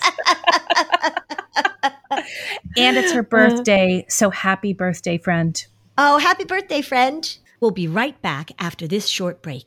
and 2.77 2.97
it's 2.97 3.13
her 3.13 3.21
uh. 3.21 3.23
birthday. 3.23 4.05
So 4.09 4.31
happy 4.31 4.73
birthday, 4.73 5.19
friend. 5.19 5.65
Oh, 5.99 6.19
happy 6.19 6.45
birthday, 6.45 6.83
friend. 6.83 7.39
We'll 7.61 7.71
be 7.71 7.89
right 7.89 8.21
back 8.21 8.51
after 8.59 8.87
this 8.87 9.09
short 9.09 9.41
break. 9.41 9.67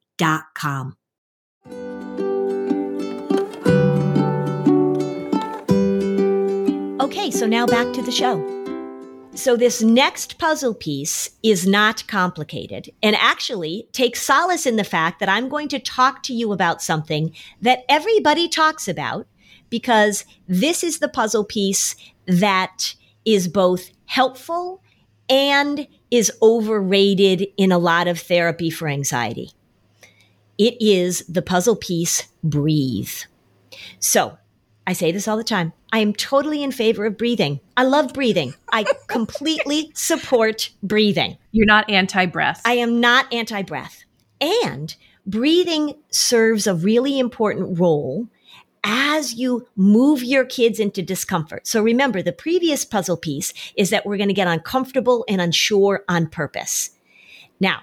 com. 0.53 0.95
Okay, 7.01 7.31
so 7.31 7.47
now 7.47 7.65
back 7.65 7.91
to 7.93 8.01
the 8.01 8.11
show. 8.11 8.39
So, 9.33 9.55
this 9.55 9.81
next 9.81 10.37
puzzle 10.37 10.73
piece 10.73 11.29
is 11.41 11.65
not 11.65 12.05
complicated 12.07 12.89
and 13.01 13.15
actually 13.15 13.87
takes 13.93 14.21
solace 14.21 14.65
in 14.65 14.75
the 14.75 14.83
fact 14.83 15.19
that 15.19 15.29
I'm 15.29 15.47
going 15.47 15.69
to 15.69 15.79
talk 15.79 16.21
to 16.23 16.33
you 16.33 16.51
about 16.51 16.81
something 16.81 17.33
that 17.61 17.85
everybody 17.87 18.49
talks 18.49 18.87
about 18.89 19.27
because 19.69 20.25
this 20.47 20.83
is 20.83 20.99
the 20.99 21.07
puzzle 21.07 21.45
piece 21.45 21.95
that 22.25 22.93
is 23.23 23.47
both 23.47 23.91
helpful 24.05 24.83
and 25.29 25.87
is 26.11 26.31
overrated 26.41 27.47
in 27.55 27.71
a 27.71 27.77
lot 27.77 28.07
of 28.07 28.19
therapy 28.19 28.69
for 28.69 28.89
anxiety. 28.89 29.51
It 30.57 30.81
is 30.81 31.25
the 31.27 31.41
puzzle 31.41 31.75
piece 31.75 32.27
breathe. 32.43 33.11
So 33.99 34.37
I 34.85 34.93
say 34.93 35.11
this 35.11 35.27
all 35.27 35.37
the 35.37 35.43
time. 35.43 35.73
I 35.93 35.99
am 35.99 36.13
totally 36.13 36.63
in 36.63 36.71
favor 36.71 37.05
of 37.05 37.17
breathing. 37.17 37.59
I 37.77 37.83
love 37.83 38.13
breathing. 38.13 38.53
I 38.71 38.85
completely 39.07 39.91
support 39.93 40.69
breathing. 40.81 41.37
You're 41.51 41.65
not 41.65 41.89
anti 41.89 42.25
breath. 42.25 42.61
I 42.65 42.73
am 42.73 42.99
not 42.99 43.31
anti 43.33 43.61
breath. 43.61 44.03
And 44.39 44.95
breathing 45.25 45.95
serves 46.09 46.65
a 46.67 46.75
really 46.75 47.19
important 47.19 47.79
role 47.79 48.27
as 48.83 49.35
you 49.35 49.67
move 49.75 50.23
your 50.23 50.43
kids 50.43 50.79
into 50.79 51.03
discomfort. 51.03 51.67
So 51.67 51.83
remember, 51.83 52.23
the 52.23 52.33
previous 52.33 52.83
puzzle 52.83 53.17
piece 53.17 53.53
is 53.75 53.91
that 53.91 54.05
we're 54.05 54.17
going 54.17 54.29
to 54.29 54.33
get 54.33 54.47
uncomfortable 54.47 55.23
and 55.27 55.39
unsure 55.39 56.03
on 56.09 56.27
purpose. 56.27 56.91
Now, 57.59 57.81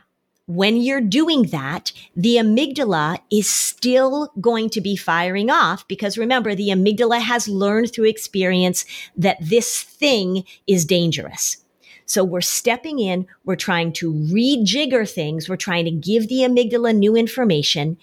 when 0.48 0.78
you're 0.78 1.02
doing 1.02 1.42
that, 1.48 1.92
the 2.16 2.36
amygdala 2.36 3.18
is 3.30 3.48
still 3.48 4.32
going 4.40 4.70
to 4.70 4.80
be 4.80 4.96
firing 4.96 5.50
off 5.50 5.86
because 5.88 6.16
remember, 6.16 6.54
the 6.54 6.70
amygdala 6.70 7.20
has 7.20 7.48
learned 7.48 7.92
through 7.92 8.06
experience 8.06 8.86
that 9.14 9.36
this 9.42 9.82
thing 9.82 10.44
is 10.66 10.86
dangerous. 10.86 11.58
So 12.06 12.24
we're 12.24 12.40
stepping 12.40 12.98
in, 12.98 13.26
we're 13.44 13.56
trying 13.56 13.92
to 13.94 14.10
rejigger 14.10 15.08
things, 15.08 15.50
we're 15.50 15.56
trying 15.56 15.84
to 15.84 15.90
give 15.90 16.28
the 16.28 16.36
amygdala 16.36 16.96
new 16.96 17.14
information. 17.14 17.98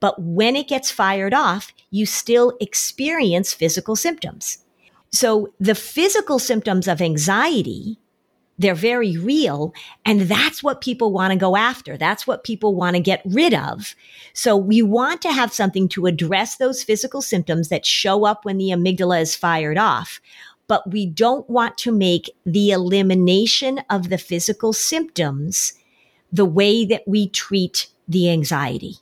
But 0.00 0.20
when 0.20 0.56
it 0.56 0.66
gets 0.66 0.90
fired 0.90 1.32
off, 1.32 1.72
you 1.92 2.06
still 2.06 2.56
experience 2.60 3.52
physical 3.52 3.94
symptoms. 3.94 4.58
So 5.12 5.54
the 5.60 5.76
physical 5.76 6.40
symptoms 6.40 6.88
of 6.88 7.00
anxiety 7.00 8.00
they're 8.58 8.74
very 8.74 9.16
real. 9.16 9.74
And 10.04 10.22
that's 10.22 10.62
what 10.62 10.80
people 10.80 11.12
want 11.12 11.32
to 11.32 11.38
go 11.38 11.56
after. 11.56 11.96
That's 11.96 12.26
what 12.26 12.44
people 12.44 12.74
want 12.74 12.94
to 12.94 13.00
get 13.00 13.22
rid 13.24 13.54
of. 13.54 13.94
So 14.32 14.56
we 14.56 14.82
want 14.82 15.22
to 15.22 15.32
have 15.32 15.52
something 15.52 15.88
to 15.90 16.06
address 16.06 16.56
those 16.56 16.82
physical 16.82 17.20
symptoms 17.20 17.68
that 17.68 17.86
show 17.86 18.24
up 18.24 18.44
when 18.44 18.58
the 18.58 18.68
amygdala 18.70 19.20
is 19.20 19.34
fired 19.34 19.78
off. 19.78 20.20
But 20.66 20.90
we 20.90 21.04
don't 21.04 21.48
want 21.50 21.76
to 21.78 21.92
make 21.92 22.30
the 22.46 22.70
elimination 22.70 23.80
of 23.90 24.08
the 24.08 24.18
physical 24.18 24.72
symptoms 24.72 25.74
the 26.32 26.44
way 26.44 26.84
that 26.84 27.02
we 27.06 27.28
treat 27.28 27.88
the 28.08 28.30
anxiety. 28.30 28.96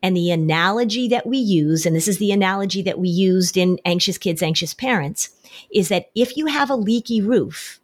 And 0.00 0.16
the 0.16 0.30
analogy 0.30 1.08
that 1.08 1.26
we 1.26 1.38
use, 1.38 1.84
and 1.84 1.96
this 1.96 2.06
is 2.06 2.18
the 2.18 2.30
analogy 2.30 2.82
that 2.82 3.00
we 3.00 3.08
used 3.08 3.56
in 3.56 3.80
Anxious 3.84 4.16
Kids, 4.16 4.42
Anxious 4.42 4.72
Parents, 4.72 5.30
is 5.72 5.88
that 5.88 6.10
if 6.14 6.36
you 6.36 6.46
have 6.46 6.70
a 6.70 6.76
leaky 6.76 7.20
roof, 7.20 7.77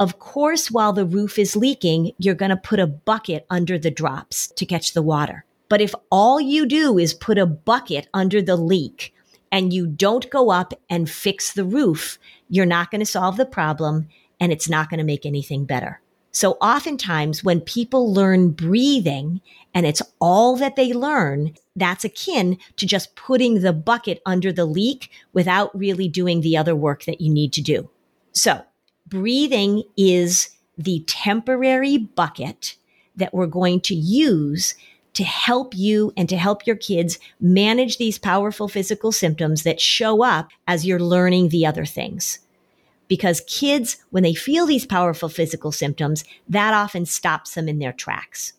of 0.00 0.18
course, 0.18 0.70
while 0.70 0.94
the 0.94 1.04
roof 1.04 1.38
is 1.38 1.54
leaking, 1.54 2.12
you're 2.18 2.34
going 2.34 2.48
to 2.48 2.56
put 2.56 2.80
a 2.80 2.86
bucket 2.86 3.44
under 3.50 3.78
the 3.78 3.90
drops 3.90 4.48
to 4.56 4.64
catch 4.64 4.94
the 4.94 5.02
water. 5.02 5.44
But 5.68 5.82
if 5.82 5.94
all 6.10 6.40
you 6.40 6.64
do 6.64 6.98
is 6.98 7.12
put 7.12 7.36
a 7.36 7.44
bucket 7.44 8.08
under 8.14 8.40
the 8.40 8.56
leak 8.56 9.14
and 9.52 9.74
you 9.74 9.86
don't 9.86 10.30
go 10.30 10.50
up 10.50 10.72
and 10.88 11.08
fix 11.08 11.52
the 11.52 11.66
roof, 11.66 12.18
you're 12.48 12.64
not 12.64 12.90
going 12.90 13.00
to 13.00 13.06
solve 13.06 13.36
the 13.36 13.44
problem 13.44 14.08
and 14.40 14.52
it's 14.52 14.70
not 14.70 14.88
going 14.88 14.98
to 14.98 15.04
make 15.04 15.26
anything 15.26 15.66
better. 15.66 16.00
So 16.32 16.52
oftentimes 16.62 17.44
when 17.44 17.60
people 17.60 18.14
learn 18.14 18.52
breathing 18.52 19.42
and 19.74 19.84
it's 19.84 20.00
all 20.18 20.56
that 20.56 20.76
they 20.76 20.94
learn, 20.94 21.54
that's 21.76 22.04
akin 22.04 22.56
to 22.76 22.86
just 22.86 23.16
putting 23.16 23.60
the 23.60 23.74
bucket 23.74 24.22
under 24.24 24.50
the 24.50 24.64
leak 24.64 25.10
without 25.34 25.76
really 25.78 26.08
doing 26.08 26.40
the 26.40 26.56
other 26.56 26.74
work 26.74 27.04
that 27.04 27.20
you 27.20 27.30
need 27.30 27.52
to 27.52 27.60
do. 27.60 27.90
So 28.32 28.62
breathing 29.10 29.82
is 29.96 30.50
the 30.78 31.04
temporary 31.06 31.98
bucket 31.98 32.76
that 33.16 33.34
we're 33.34 33.46
going 33.46 33.80
to 33.82 33.94
use 33.94 34.74
to 35.12 35.24
help 35.24 35.76
you 35.76 36.12
and 36.16 36.28
to 36.28 36.36
help 36.36 36.66
your 36.66 36.76
kids 36.76 37.18
manage 37.40 37.98
these 37.98 38.18
powerful 38.18 38.68
physical 38.68 39.12
symptoms 39.12 39.64
that 39.64 39.80
show 39.80 40.22
up 40.22 40.48
as 40.66 40.86
you're 40.86 41.00
learning 41.00 41.48
the 41.48 41.66
other 41.66 41.84
things. 41.84 42.38
Because 43.08 43.42
kids, 43.48 43.96
when 44.10 44.22
they 44.22 44.34
feel 44.34 44.66
these 44.66 44.86
powerful 44.86 45.28
physical 45.28 45.72
symptoms, 45.72 46.24
that 46.48 46.72
often 46.72 47.04
stops 47.04 47.54
them 47.54 47.68
in 47.68 47.80
their 47.80 47.92
tracks. 47.92 48.52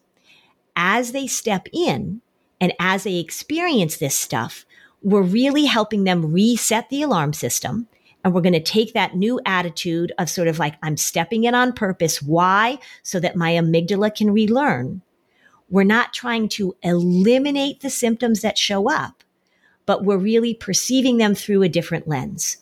As 0.75 1.13
they 1.13 1.25
step 1.25 1.67
in 1.71 2.21
and 2.59 2.73
as 2.79 3.03
they 3.03 3.17
experience 3.17 3.97
this 3.97 4.15
stuff, 4.15 4.65
we're 5.01 5.21
really 5.21 5.65
helping 5.65 6.03
them 6.03 6.33
reset 6.33 6.89
the 6.89 7.01
alarm 7.01 7.31
system. 7.33 7.87
And 8.23 8.33
we're 8.33 8.41
going 8.41 8.53
to 8.53 8.61
take 8.61 8.93
that 8.93 9.15
new 9.15 9.39
attitude 9.45 10.11
of 10.19 10.29
sort 10.29 10.47
of 10.47 10.59
like, 10.59 10.75
I'm 10.83 10.97
stepping 10.97 11.45
in 11.45 11.55
on 11.55 11.73
purpose. 11.73 12.21
Why? 12.21 12.77
So 13.03 13.19
that 13.19 13.35
my 13.35 13.53
amygdala 13.53 14.15
can 14.15 14.31
relearn. 14.31 15.01
We're 15.69 15.83
not 15.83 16.13
trying 16.13 16.49
to 16.49 16.75
eliminate 16.83 17.79
the 17.79 17.89
symptoms 17.89 18.41
that 18.41 18.57
show 18.57 18.89
up, 18.89 19.23
but 19.85 20.03
we're 20.03 20.17
really 20.17 20.53
perceiving 20.53 21.17
them 21.17 21.33
through 21.33 21.63
a 21.63 21.69
different 21.69 22.07
lens. 22.07 22.57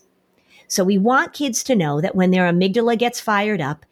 So 0.68 0.84
we 0.84 1.00
want 1.00 1.34
kids 1.34 1.64
to 1.64 1.76
know 1.76 2.00
that 2.00 2.16
when 2.16 2.32
their 2.32 2.50
amygdala 2.50 2.98
gets 2.98 3.20
fired 3.20 3.60
up, 3.60 3.86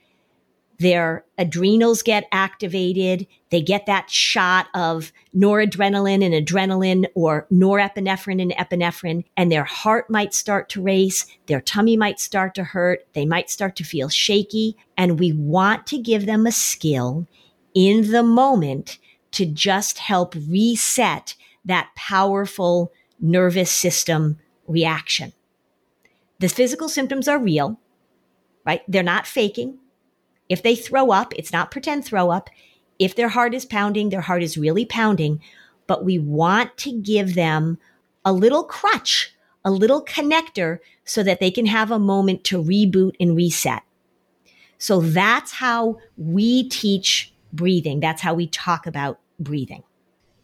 their 0.79 1.25
adrenals 1.37 2.03
get 2.03 2.27
activated. 2.31 3.25
They 3.49 3.61
get 3.61 3.87
that 3.87 4.09
shot 4.09 4.67
of 4.75 5.11
noradrenaline 5.35 6.23
and 6.23 6.33
adrenaline 6.33 7.07
or 7.15 7.47
norepinephrine 7.51 8.41
and 8.41 8.51
epinephrine, 8.51 9.23
and 9.35 9.51
their 9.51 9.63
heart 9.63 10.09
might 10.09 10.33
start 10.33 10.69
to 10.69 10.81
race. 10.81 11.25
Their 11.47 11.61
tummy 11.61 11.97
might 11.97 12.19
start 12.19 12.53
to 12.55 12.63
hurt. 12.63 13.07
They 13.13 13.25
might 13.25 13.49
start 13.49 13.75
to 13.77 13.83
feel 13.83 14.09
shaky. 14.09 14.77
And 14.97 15.19
we 15.19 15.33
want 15.33 15.87
to 15.87 15.97
give 15.97 16.25
them 16.25 16.45
a 16.45 16.51
skill 16.51 17.27
in 17.73 18.11
the 18.11 18.23
moment 18.23 18.99
to 19.31 19.45
just 19.45 19.97
help 19.97 20.35
reset 20.35 21.35
that 21.65 21.89
powerful 21.95 22.91
nervous 23.19 23.71
system 23.71 24.37
reaction. 24.67 25.33
The 26.39 26.49
physical 26.49 26.87
symptoms 26.87 27.27
are 27.27 27.39
real, 27.39 27.79
right? 28.65 28.81
They're 28.87 29.03
not 29.03 29.25
faking. 29.25 29.79
If 30.49 30.63
they 30.63 30.75
throw 30.75 31.11
up, 31.11 31.33
it's 31.35 31.51
not 31.51 31.71
pretend 31.71 32.05
throw 32.05 32.31
up. 32.31 32.49
If 32.99 33.15
their 33.15 33.29
heart 33.29 33.53
is 33.53 33.65
pounding, 33.65 34.09
their 34.09 34.21
heart 34.21 34.43
is 34.43 34.57
really 34.57 34.85
pounding. 34.85 35.41
But 35.87 36.03
we 36.03 36.19
want 36.19 36.77
to 36.77 36.91
give 36.91 37.35
them 37.35 37.77
a 38.25 38.33
little 38.33 38.63
crutch, 38.63 39.33
a 39.63 39.71
little 39.71 40.03
connector 40.03 40.79
so 41.05 41.23
that 41.23 41.39
they 41.39 41.51
can 41.51 41.65
have 41.65 41.91
a 41.91 41.99
moment 41.99 42.43
to 42.45 42.61
reboot 42.61 43.13
and 43.19 43.35
reset. 43.35 43.83
So 44.77 45.01
that's 45.01 45.53
how 45.53 45.97
we 46.17 46.67
teach 46.69 47.33
breathing. 47.53 47.99
That's 47.99 48.21
how 48.21 48.33
we 48.33 48.47
talk 48.47 48.85
about 48.85 49.19
breathing. 49.39 49.83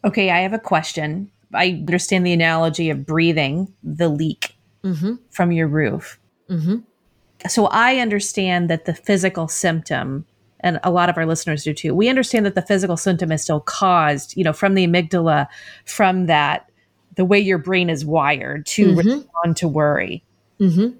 Okay, 0.05 0.31
I 0.31 0.39
have 0.39 0.53
a 0.53 0.59
question. 0.59 1.31
I 1.53 1.69
understand 1.69 2.25
the 2.25 2.33
analogy 2.33 2.89
of 2.89 3.05
breathing 3.05 3.73
the 3.83 4.09
leak 4.09 4.55
mm-hmm. 4.83 5.15
from 5.29 5.51
your 5.51 5.67
roof. 5.67 6.19
Mm-hmm. 6.49 6.77
So 7.47 7.67
I 7.67 7.97
understand 7.97 8.69
that 8.69 8.85
the 8.85 8.93
physical 8.93 9.47
symptom, 9.47 10.25
and 10.61 10.79
a 10.83 10.91
lot 10.91 11.09
of 11.09 11.17
our 11.17 11.25
listeners 11.25 11.63
do 11.63 11.73
too, 11.73 11.93
we 11.93 12.07
understand 12.09 12.45
that 12.45 12.55
the 12.55 12.61
physical 12.61 12.95
symptom 12.95 13.31
is 13.31 13.41
still 13.41 13.59
caused, 13.59 14.37
you 14.37 14.43
know, 14.43 14.53
from 14.53 14.75
the 14.75 14.87
amygdala, 14.87 15.47
from 15.85 16.27
that, 16.27 16.69
the 17.15 17.25
way 17.25 17.39
your 17.39 17.57
brain 17.57 17.89
is 17.89 18.05
wired 18.05 18.65
to 18.67 18.87
mm-hmm. 18.87 18.97
respond 18.97 19.57
to 19.57 19.67
worry. 19.67 20.23
Mm-hmm. 20.59 20.97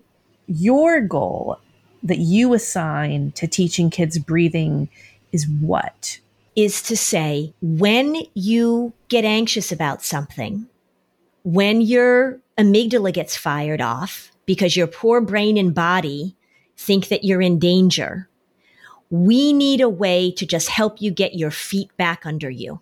Your 0.47 0.99
goal 0.99 1.57
that 2.03 2.17
you 2.17 2.53
assign 2.53 3.31
to 3.31 3.47
teaching 3.47 3.89
kids 3.89 4.19
breathing 4.19 4.89
is 5.31 5.47
what? 5.47 6.19
Is 6.57 6.81
to 6.83 6.97
say, 6.97 7.53
when 7.61 8.17
you 8.33 8.91
get 9.07 9.23
anxious 9.23 9.71
about 9.71 10.03
something, 10.03 10.67
when 11.43 11.79
your 11.79 12.39
amygdala 12.57 13.13
gets 13.13 13.37
fired 13.37 13.81
off 13.81 14.32
because 14.45 14.75
your 14.75 14.87
poor 14.87 15.21
brain 15.21 15.57
and 15.57 15.73
body 15.73 16.35
think 16.77 17.07
that 17.07 17.23
you're 17.23 17.41
in 17.41 17.59
danger, 17.59 18.29
we 19.09 19.53
need 19.53 19.79
a 19.81 19.89
way 19.89 20.31
to 20.31 20.45
just 20.45 20.69
help 20.69 21.01
you 21.01 21.11
get 21.11 21.35
your 21.35 21.51
feet 21.51 21.95
back 21.97 22.25
under 22.25 22.49
you. 22.49 22.81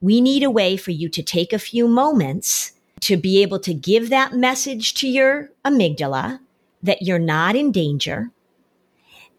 We 0.00 0.20
need 0.20 0.42
a 0.42 0.50
way 0.50 0.76
for 0.76 0.90
you 0.90 1.08
to 1.08 1.22
take 1.22 1.52
a 1.52 1.58
few 1.58 1.88
moments 1.88 2.72
to 3.00 3.16
be 3.16 3.42
able 3.42 3.58
to 3.60 3.74
give 3.74 4.10
that 4.10 4.34
message 4.34 4.94
to 4.94 5.08
your 5.08 5.50
amygdala 5.64 6.40
that 6.82 7.02
you're 7.02 7.18
not 7.18 7.56
in 7.56 7.72
danger 7.72 8.30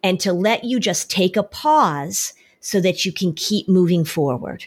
and 0.03 0.19
to 0.19 0.33
let 0.33 0.63
you 0.63 0.79
just 0.79 1.09
take 1.09 1.37
a 1.37 1.43
pause 1.43 2.33
so 2.59 2.81
that 2.81 3.05
you 3.05 3.11
can 3.11 3.33
keep 3.33 3.67
moving 3.67 4.03
forward. 4.03 4.65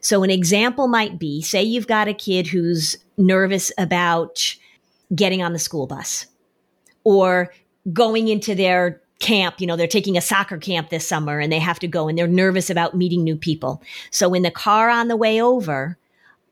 So 0.00 0.22
an 0.22 0.30
example 0.30 0.88
might 0.88 1.18
be, 1.18 1.42
say 1.42 1.62
you've 1.62 1.86
got 1.86 2.08
a 2.08 2.14
kid 2.14 2.46
who's 2.46 2.96
nervous 3.18 3.70
about 3.76 4.56
getting 5.14 5.42
on 5.42 5.52
the 5.52 5.58
school 5.58 5.86
bus 5.86 6.26
or 7.04 7.52
going 7.92 8.28
into 8.28 8.54
their 8.54 9.00
camp. 9.18 9.60
You 9.60 9.66
know, 9.66 9.76
they're 9.76 9.86
taking 9.86 10.16
a 10.16 10.22
soccer 10.22 10.58
camp 10.58 10.90
this 10.90 11.06
summer 11.06 11.38
and 11.38 11.52
they 11.52 11.58
have 11.58 11.78
to 11.80 11.88
go 11.88 12.08
and 12.08 12.16
they're 12.16 12.26
nervous 12.26 12.70
about 12.70 12.96
meeting 12.96 13.22
new 13.22 13.36
people. 13.36 13.82
So 14.10 14.34
in 14.34 14.42
the 14.42 14.50
car 14.50 14.88
on 14.88 15.08
the 15.08 15.16
way 15.16 15.40
over, 15.40 15.98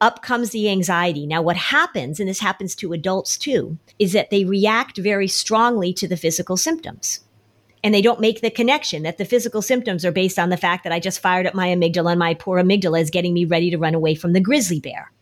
up 0.00 0.22
comes 0.22 0.50
the 0.50 0.70
anxiety. 0.70 1.26
Now, 1.26 1.42
what 1.42 1.56
happens, 1.56 2.20
and 2.20 2.28
this 2.28 2.38
happens 2.38 2.76
to 2.76 2.92
adults 2.92 3.36
too, 3.36 3.78
is 3.98 4.12
that 4.12 4.30
they 4.30 4.44
react 4.44 4.98
very 4.98 5.26
strongly 5.26 5.92
to 5.94 6.06
the 6.06 6.16
physical 6.16 6.56
symptoms 6.56 7.20
and 7.82 7.94
they 7.94 8.02
don't 8.02 8.20
make 8.20 8.40
the 8.40 8.50
connection 8.50 9.02
that 9.04 9.18
the 9.18 9.24
physical 9.24 9.62
symptoms 9.62 10.04
are 10.04 10.12
based 10.12 10.38
on 10.38 10.50
the 10.50 10.56
fact 10.56 10.84
that 10.84 10.92
I 10.92 11.00
just 11.00 11.20
fired 11.20 11.46
up 11.46 11.54
my 11.54 11.68
amygdala 11.68 12.10
and 12.10 12.18
my 12.18 12.34
poor 12.34 12.60
amygdala 12.62 13.00
is 13.00 13.10
getting 13.10 13.34
me 13.34 13.44
ready 13.44 13.70
to 13.70 13.78
run 13.78 13.94
away 13.94 14.14
from 14.14 14.32
the 14.32 14.40
grizzly 14.40 14.80
bear. 14.80 15.12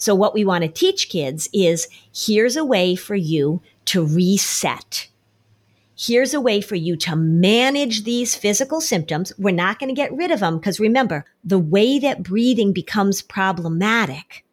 So 0.00 0.14
what 0.14 0.32
we 0.32 0.46
want 0.46 0.62
to 0.62 0.68
teach 0.68 1.10
kids 1.10 1.48
is 1.52 1.86
here's 2.12 2.56
a 2.56 2.64
way 2.64 2.96
for 2.96 3.14
you 3.14 3.60
to 3.84 4.04
reset. 4.04 5.08
Here's 5.94 6.32
a 6.32 6.40
way 6.40 6.62
for 6.62 6.74
you 6.74 6.96
to 6.96 7.14
manage 7.14 8.04
these 8.04 8.34
physical 8.34 8.80
symptoms. 8.80 9.30
We're 9.36 9.50
not 9.50 9.78
going 9.78 9.94
to 9.94 9.94
get 9.94 10.12
rid 10.14 10.30
of 10.30 10.40
them 10.40 10.56
because 10.56 10.80
remember, 10.80 11.26
the 11.44 11.58
way 11.58 11.98
that 11.98 12.22
breathing 12.22 12.72
becomes 12.72 13.20
problematic 13.20 14.46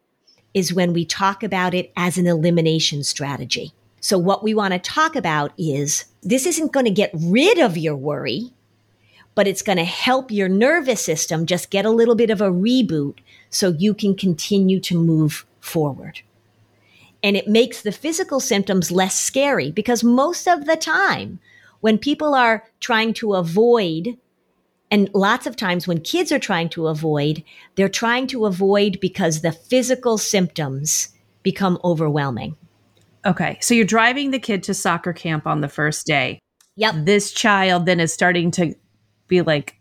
is 0.52 0.74
when 0.74 0.92
we 0.92 1.06
talk 1.06 1.42
about 1.42 1.72
it 1.72 1.92
as 1.96 2.18
an 2.18 2.26
elimination 2.26 3.02
strategy. 3.02 3.72
So 4.00 4.18
what 4.18 4.44
we 4.44 4.52
want 4.52 4.74
to 4.74 4.78
talk 4.78 5.16
about 5.16 5.52
is 5.56 6.04
this 6.22 6.44
isn't 6.44 6.72
going 6.72 6.84
to 6.84 6.90
get 6.90 7.10
rid 7.14 7.58
of 7.58 7.78
your 7.78 7.96
worry, 7.96 8.52
but 9.34 9.48
it's 9.48 9.62
going 9.62 9.78
to 9.78 9.84
help 9.84 10.30
your 10.30 10.48
nervous 10.48 11.02
system 11.02 11.46
just 11.46 11.70
get 11.70 11.86
a 11.86 11.90
little 11.90 12.14
bit 12.14 12.28
of 12.28 12.42
a 12.42 12.50
reboot 12.50 13.20
so 13.50 13.74
you 13.78 13.94
can 13.94 14.14
continue 14.14 14.80
to 14.80 14.98
move 15.02 15.46
forward. 15.60 16.20
And 17.22 17.36
it 17.36 17.48
makes 17.48 17.82
the 17.82 17.92
physical 17.92 18.40
symptoms 18.40 18.90
less 18.90 19.18
scary 19.18 19.70
because 19.70 20.04
most 20.04 20.46
of 20.46 20.66
the 20.66 20.76
time, 20.76 21.40
when 21.80 21.98
people 21.98 22.34
are 22.34 22.64
trying 22.80 23.12
to 23.14 23.34
avoid, 23.34 24.16
and 24.90 25.10
lots 25.14 25.46
of 25.46 25.56
times 25.56 25.86
when 25.86 26.00
kids 26.00 26.32
are 26.32 26.38
trying 26.38 26.68
to 26.70 26.86
avoid, 26.86 27.42
they're 27.74 27.88
trying 27.88 28.26
to 28.28 28.46
avoid 28.46 28.98
because 29.00 29.40
the 29.40 29.52
physical 29.52 30.16
symptoms 30.16 31.08
become 31.42 31.78
overwhelming. 31.84 32.56
Okay. 33.26 33.58
So 33.60 33.74
you're 33.74 33.84
driving 33.84 34.30
the 34.30 34.38
kid 34.38 34.62
to 34.64 34.74
soccer 34.74 35.12
camp 35.12 35.46
on 35.46 35.60
the 35.60 35.68
first 35.68 36.06
day. 36.06 36.38
Yep. 36.76 36.94
This 37.04 37.32
child 37.32 37.86
then 37.86 38.00
is 38.00 38.12
starting 38.12 38.50
to 38.52 38.74
be 39.26 39.42
like, 39.42 39.77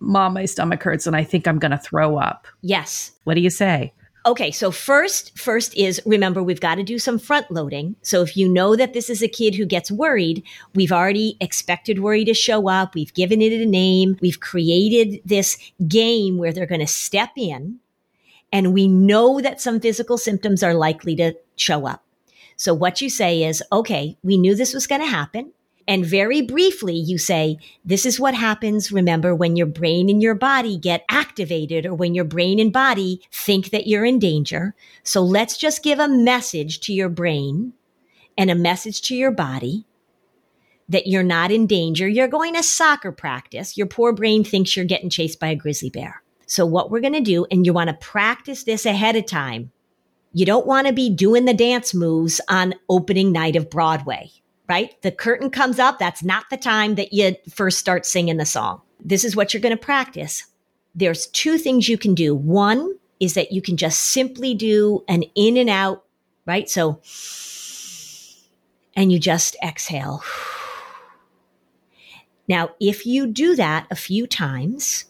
Mom, 0.00 0.34
my 0.34 0.44
stomach 0.44 0.82
hurts 0.82 1.06
and 1.06 1.16
I 1.16 1.24
think 1.24 1.46
I'm 1.46 1.58
going 1.58 1.70
to 1.70 1.78
throw 1.78 2.16
up. 2.16 2.46
Yes. 2.62 3.12
What 3.24 3.34
do 3.34 3.40
you 3.40 3.50
say? 3.50 3.92
Okay, 4.26 4.50
so 4.50 4.72
first, 4.72 5.38
first 5.38 5.76
is 5.76 6.02
remember 6.04 6.42
we've 6.42 6.60
got 6.60 6.74
to 6.74 6.82
do 6.82 6.98
some 6.98 7.16
front 7.16 7.48
loading. 7.48 7.94
So 8.02 8.22
if 8.22 8.36
you 8.36 8.48
know 8.48 8.74
that 8.74 8.92
this 8.92 9.08
is 9.08 9.22
a 9.22 9.28
kid 9.28 9.54
who 9.54 9.64
gets 9.64 9.88
worried, 9.88 10.42
we've 10.74 10.90
already 10.90 11.36
expected 11.40 12.00
worry 12.00 12.24
to 12.24 12.34
show 12.34 12.68
up. 12.68 12.96
We've 12.96 13.14
given 13.14 13.40
it 13.40 13.52
a 13.52 13.64
name. 13.64 14.16
We've 14.20 14.40
created 14.40 15.20
this 15.24 15.56
game 15.86 16.38
where 16.38 16.52
they're 16.52 16.66
going 16.66 16.80
to 16.80 16.88
step 16.88 17.30
in 17.36 17.78
and 18.52 18.74
we 18.74 18.88
know 18.88 19.40
that 19.40 19.60
some 19.60 19.78
physical 19.78 20.18
symptoms 20.18 20.62
are 20.62 20.74
likely 20.74 21.14
to 21.16 21.34
show 21.54 21.86
up. 21.86 22.02
So 22.56 22.74
what 22.74 23.00
you 23.00 23.10
say 23.10 23.44
is, 23.44 23.62
okay, 23.70 24.16
we 24.22 24.38
knew 24.38 24.54
this 24.54 24.74
was 24.74 24.86
going 24.86 25.02
to 25.02 25.06
happen. 25.06 25.52
And 25.88 26.04
very 26.04 26.42
briefly, 26.42 26.94
you 26.94 27.16
say, 27.16 27.58
this 27.84 28.04
is 28.04 28.18
what 28.18 28.34
happens. 28.34 28.90
Remember 28.90 29.34
when 29.34 29.54
your 29.54 29.66
brain 29.66 30.10
and 30.10 30.20
your 30.20 30.34
body 30.34 30.76
get 30.76 31.04
activated 31.08 31.86
or 31.86 31.94
when 31.94 32.14
your 32.14 32.24
brain 32.24 32.58
and 32.58 32.72
body 32.72 33.20
think 33.30 33.70
that 33.70 33.86
you're 33.86 34.04
in 34.04 34.18
danger. 34.18 34.74
So 35.04 35.22
let's 35.22 35.56
just 35.56 35.84
give 35.84 36.00
a 36.00 36.08
message 36.08 36.80
to 36.80 36.92
your 36.92 37.08
brain 37.08 37.72
and 38.36 38.50
a 38.50 38.56
message 38.56 39.00
to 39.02 39.14
your 39.14 39.30
body 39.30 39.86
that 40.88 41.06
you're 41.06 41.22
not 41.22 41.52
in 41.52 41.66
danger. 41.66 42.08
You're 42.08 42.28
going 42.28 42.54
to 42.54 42.62
soccer 42.62 43.12
practice. 43.12 43.76
Your 43.76 43.86
poor 43.86 44.12
brain 44.12 44.42
thinks 44.44 44.76
you're 44.76 44.84
getting 44.84 45.10
chased 45.10 45.38
by 45.38 45.48
a 45.48 45.56
grizzly 45.56 45.90
bear. 45.90 46.22
So 46.46 46.66
what 46.66 46.90
we're 46.90 47.00
going 47.00 47.12
to 47.12 47.20
do, 47.20 47.46
and 47.50 47.64
you 47.64 47.72
want 47.72 47.88
to 47.90 47.94
practice 47.94 48.64
this 48.64 48.86
ahead 48.86 49.16
of 49.16 49.26
time 49.26 49.72
you 50.36 50.44
don't 50.44 50.66
want 50.66 50.86
to 50.86 50.92
be 50.92 51.08
doing 51.08 51.46
the 51.46 51.54
dance 51.54 51.94
moves 51.94 52.42
on 52.46 52.74
opening 52.90 53.32
night 53.32 53.56
of 53.56 53.70
Broadway, 53.70 54.30
right? 54.68 55.00
The 55.02 55.12
curtain 55.12 55.50
comes 55.50 55.78
up. 55.78 55.98
That's 55.98 56.22
not 56.22 56.46
the 56.50 56.56
time 56.56 56.96
that 56.96 57.12
you 57.12 57.36
first 57.52 57.78
start 57.78 58.04
singing 58.06 58.36
the 58.36 58.46
song. 58.46 58.82
This 59.00 59.24
is 59.24 59.36
what 59.36 59.52
you're 59.54 59.60
going 59.60 59.76
to 59.76 59.82
practice. 59.82 60.44
there's 60.96 61.26
two 61.28 61.58
things 61.58 61.88
you 61.88 61.98
can 61.98 62.14
do. 62.14 62.34
One 62.34 62.94
is 63.20 63.34
that 63.34 63.52
you 63.52 63.60
can 63.60 63.76
just 63.76 64.02
simply 64.02 64.54
do 64.54 65.04
an 65.08 65.24
in 65.34 65.56
and 65.58 65.68
out, 65.68 66.04
right? 66.46 66.68
So, 66.68 67.00
and 68.94 69.12
you 69.12 69.18
just 69.18 69.56
exhale. 69.62 70.22
Now, 72.48 72.70
if 72.80 73.04
you 73.04 73.26
do 73.26 73.54
that 73.56 73.86
a 73.90 73.96
few 73.96 74.26
times, 74.26 75.04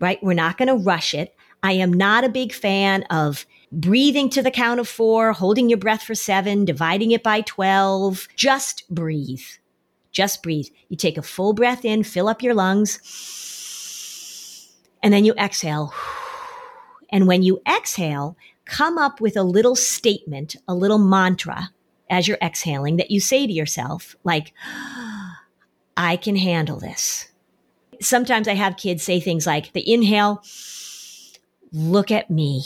right, 0.00 0.18
we're 0.22 0.34
not 0.34 0.58
going 0.58 0.68
to 0.68 0.74
rush 0.74 1.14
it. 1.14 1.34
I 1.62 1.72
am 1.72 1.92
not 1.92 2.24
a 2.24 2.28
big 2.28 2.52
fan 2.52 3.04
of 3.04 3.46
breathing 3.74 4.30
to 4.30 4.42
the 4.42 4.50
count 4.50 4.80
of 4.80 4.88
four, 4.88 5.32
holding 5.32 5.68
your 5.68 5.78
breath 5.78 6.02
for 6.02 6.14
seven, 6.14 6.64
dividing 6.64 7.10
it 7.10 7.22
by 7.22 7.40
12. 7.42 8.28
Just 8.36 8.88
breathe. 8.88 9.42
Just 10.12 10.42
breathe. 10.42 10.68
You 10.88 10.96
take 10.96 11.18
a 11.18 11.22
full 11.22 11.52
breath 11.52 11.84
in, 11.84 12.04
fill 12.04 12.28
up 12.28 12.42
your 12.42 12.54
lungs, 12.54 13.00
and 15.02 15.12
then 15.12 15.24
you 15.24 15.34
exhale. 15.34 15.92
And 17.10 17.26
when 17.26 17.42
you 17.42 17.60
exhale, 17.68 18.36
come 18.64 18.96
up 18.96 19.20
with 19.20 19.36
a 19.36 19.42
little 19.42 19.76
statement, 19.76 20.56
a 20.68 20.74
little 20.74 20.98
mantra 20.98 21.70
as 22.08 22.28
you're 22.28 22.38
exhaling 22.42 22.96
that 22.96 23.10
you 23.10 23.20
say 23.20 23.46
to 23.46 23.52
yourself, 23.52 24.14
like, 24.24 24.52
I 25.96 26.16
can 26.16 26.36
handle 26.36 26.78
this. 26.78 27.28
Sometimes 28.00 28.48
I 28.48 28.54
have 28.54 28.76
kids 28.76 29.02
say 29.02 29.20
things 29.20 29.46
like, 29.46 29.72
the 29.72 29.92
inhale, 29.92 30.42
look 31.72 32.10
at 32.10 32.30
me 32.30 32.64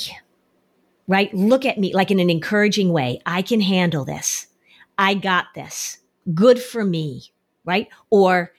right? 1.08 1.32
Look 1.34 1.66
at 1.66 1.78
me 1.78 1.92
like 1.92 2.12
in 2.12 2.20
an 2.20 2.30
encouraging 2.30 2.92
way. 2.92 3.20
I 3.26 3.42
can 3.42 3.60
handle 3.60 4.04
this. 4.04 4.46
I 4.96 5.14
got 5.14 5.46
this. 5.54 5.98
Good 6.32 6.62
for 6.62 6.84
me, 6.84 7.32
right? 7.64 7.88
Or 8.10 8.52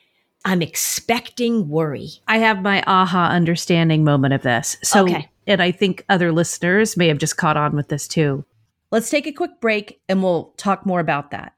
I'm 0.43 0.61
expecting 0.61 1.69
worry. 1.69 2.09
I 2.27 2.39
have 2.39 2.61
my 2.61 2.83
aha 2.87 3.29
understanding 3.29 4.03
moment 4.03 4.33
of 4.33 4.41
this. 4.41 4.77
So, 4.83 5.03
okay. 5.03 5.29
and 5.47 5.61
I 5.61 5.71
think 5.71 6.03
other 6.09 6.31
listeners 6.31 6.97
may 6.97 7.07
have 7.07 7.19
just 7.19 7.37
caught 7.37 7.57
on 7.57 7.75
with 7.75 7.89
this 7.89 8.07
too. 8.07 8.43
Let's 8.91 9.09
take 9.09 9.27
a 9.27 9.31
quick 9.31 9.61
break 9.61 10.01
and 10.09 10.23
we'll 10.23 10.53
talk 10.57 10.85
more 10.85 10.99
about 10.99 11.31
that. 11.31 11.53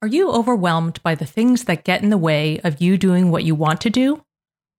Are 0.00 0.08
you 0.08 0.30
overwhelmed 0.30 1.02
by 1.02 1.16
the 1.16 1.26
things 1.26 1.64
that 1.64 1.84
get 1.84 2.02
in 2.02 2.10
the 2.10 2.16
way 2.16 2.60
of 2.60 2.80
you 2.80 2.96
doing 2.96 3.30
what 3.30 3.44
you 3.44 3.56
want 3.56 3.80
to 3.82 3.90
do? 3.90 4.22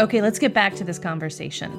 Okay, 0.00 0.22
let's 0.22 0.38
get 0.38 0.54
back 0.54 0.76
to 0.76 0.84
this 0.84 0.98
conversation. 0.98 1.78